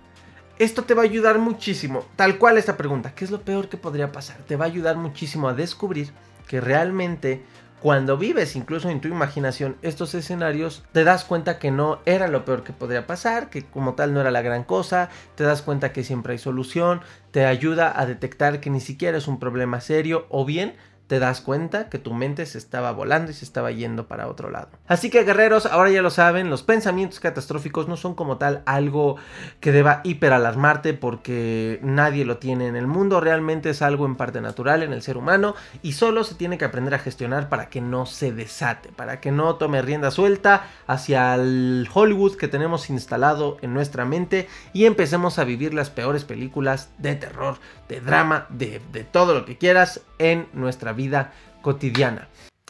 Esto 0.58 0.82
te 0.82 0.94
va 0.94 1.02
a 1.02 1.04
ayudar 1.04 1.38
muchísimo. 1.38 2.04
Tal 2.16 2.36
cual 2.36 2.58
esta 2.58 2.76
pregunta, 2.76 3.14
¿qué 3.14 3.24
es 3.24 3.30
lo 3.30 3.42
peor 3.42 3.68
que 3.68 3.76
podría 3.76 4.10
pasar? 4.10 4.38
Te 4.38 4.56
va 4.56 4.64
a 4.64 4.68
ayudar 4.68 4.96
muchísimo 4.96 5.48
a 5.48 5.54
descubrir 5.54 6.10
que 6.48 6.60
realmente 6.60 7.44
cuando 7.80 8.18
vives 8.18 8.56
incluso 8.56 8.90
en 8.90 9.00
tu 9.00 9.06
imaginación 9.06 9.76
estos 9.82 10.14
escenarios, 10.14 10.82
te 10.90 11.04
das 11.04 11.24
cuenta 11.24 11.60
que 11.60 11.70
no 11.70 12.00
era 12.06 12.26
lo 12.26 12.44
peor 12.44 12.64
que 12.64 12.72
podría 12.72 13.06
pasar, 13.06 13.50
que 13.50 13.64
como 13.66 13.94
tal 13.94 14.12
no 14.12 14.20
era 14.20 14.32
la 14.32 14.42
gran 14.42 14.64
cosa, 14.64 15.10
te 15.36 15.44
das 15.44 15.62
cuenta 15.62 15.92
que 15.92 16.02
siempre 16.02 16.32
hay 16.32 16.38
solución, 16.38 17.02
te 17.30 17.46
ayuda 17.46 17.92
a 17.96 18.04
detectar 18.04 18.58
que 18.58 18.70
ni 18.70 18.80
siquiera 18.80 19.16
es 19.16 19.28
un 19.28 19.38
problema 19.38 19.80
serio 19.80 20.26
o 20.28 20.44
bien 20.44 20.74
te 21.08 21.18
das 21.18 21.40
cuenta 21.40 21.88
que 21.88 21.98
tu 21.98 22.12
mente 22.12 22.44
se 22.44 22.58
estaba 22.58 22.92
volando 22.92 23.30
y 23.30 23.34
se 23.34 23.44
estaba 23.46 23.72
yendo 23.72 24.06
para 24.06 24.28
otro 24.28 24.50
lado. 24.50 24.68
Así 24.86 25.08
que 25.08 25.24
guerreros, 25.24 25.64
ahora 25.64 25.90
ya 25.90 26.02
lo 26.02 26.10
saben, 26.10 26.50
los 26.50 26.62
pensamientos 26.62 27.18
catastróficos 27.18 27.88
no 27.88 27.96
son 27.96 28.14
como 28.14 28.36
tal 28.36 28.62
algo 28.66 29.16
que 29.60 29.72
deba 29.72 30.02
hiperalarmarte 30.04 30.92
porque 30.92 31.80
nadie 31.82 32.26
lo 32.26 32.36
tiene 32.36 32.66
en 32.66 32.76
el 32.76 32.86
mundo, 32.86 33.20
realmente 33.20 33.70
es 33.70 33.80
algo 33.80 34.04
en 34.04 34.16
parte 34.16 34.42
natural 34.42 34.82
en 34.82 34.92
el 34.92 35.00
ser 35.00 35.16
humano 35.16 35.54
y 35.82 35.92
solo 35.92 36.24
se 36.24 36.34
tiene 36.34 36.58
que 36.58 36.66
aprender 36.66 36.92
a 36.92 36.98
gestionar 36.98 37.48
para 37.48 37.70
que 37.70 37.80
no 37.80 38.04
se 38.04 38.30
desate, 38.30 38.90
para 38.92 39.18
que 39.18 39.32
no 39.32 39.56
tome 39.56 39.80
rienda 39.80 40.10
suelta 40.10 40.66
hacia 40.86 41.34
el 41.36 41.88
Hollywood 41.92 42.36
que 42.36 42.48
tenemos 42.48 42.90
instalado 42.90 43.56
en 43.62 43.72
nuestra 43.72 44.04
mente 44.04 44.46
y 44.74 44.84
empecemos 44.84 45.38
a 45.38 45.44
vivir 45.44 45.72
las 45.72 45.88
peores 45.88 46.24
películas 46.24 46.90
de 46.98 47.14
terror, 47.14 47.56
de 47.88 48.02
drama, 48.02 48.46
de, 48.50 48.82
de 48.92 49.04
todo 49.04 49.32
lo 49.32 49.46
que 49.46 49.56
quieras 49.56 50.02
en 50.18 50.48
nuestra 50.52 50.92
vida 50.92 51.32
cotidiana. 51.62 52.28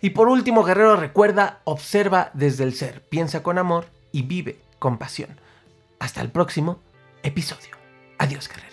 Y 0.00 0.10
por 0.10 0.28
último, 0.28 0.62
guerrero, 0.62 0.96
recuerda, 0.96 1.60
observa 1.64 2.30
desde 2.34 2.64
el 2.64 2.74
ser, 2.74 3.02
piensa 3.02 3.42
con 3.42 3.58
amor 3.58 3.86
y 4.12 4.22
vive 4.22 4.60
con 4.78 4.98
pasión. 4.98 5.40
Hasta 5.98 6.20
el 6.20 6.30
próximo 6.30 6.80
episodio. 7.22 7.76
Adiós, 8.18 8.48
guerrero. 8.48 8.69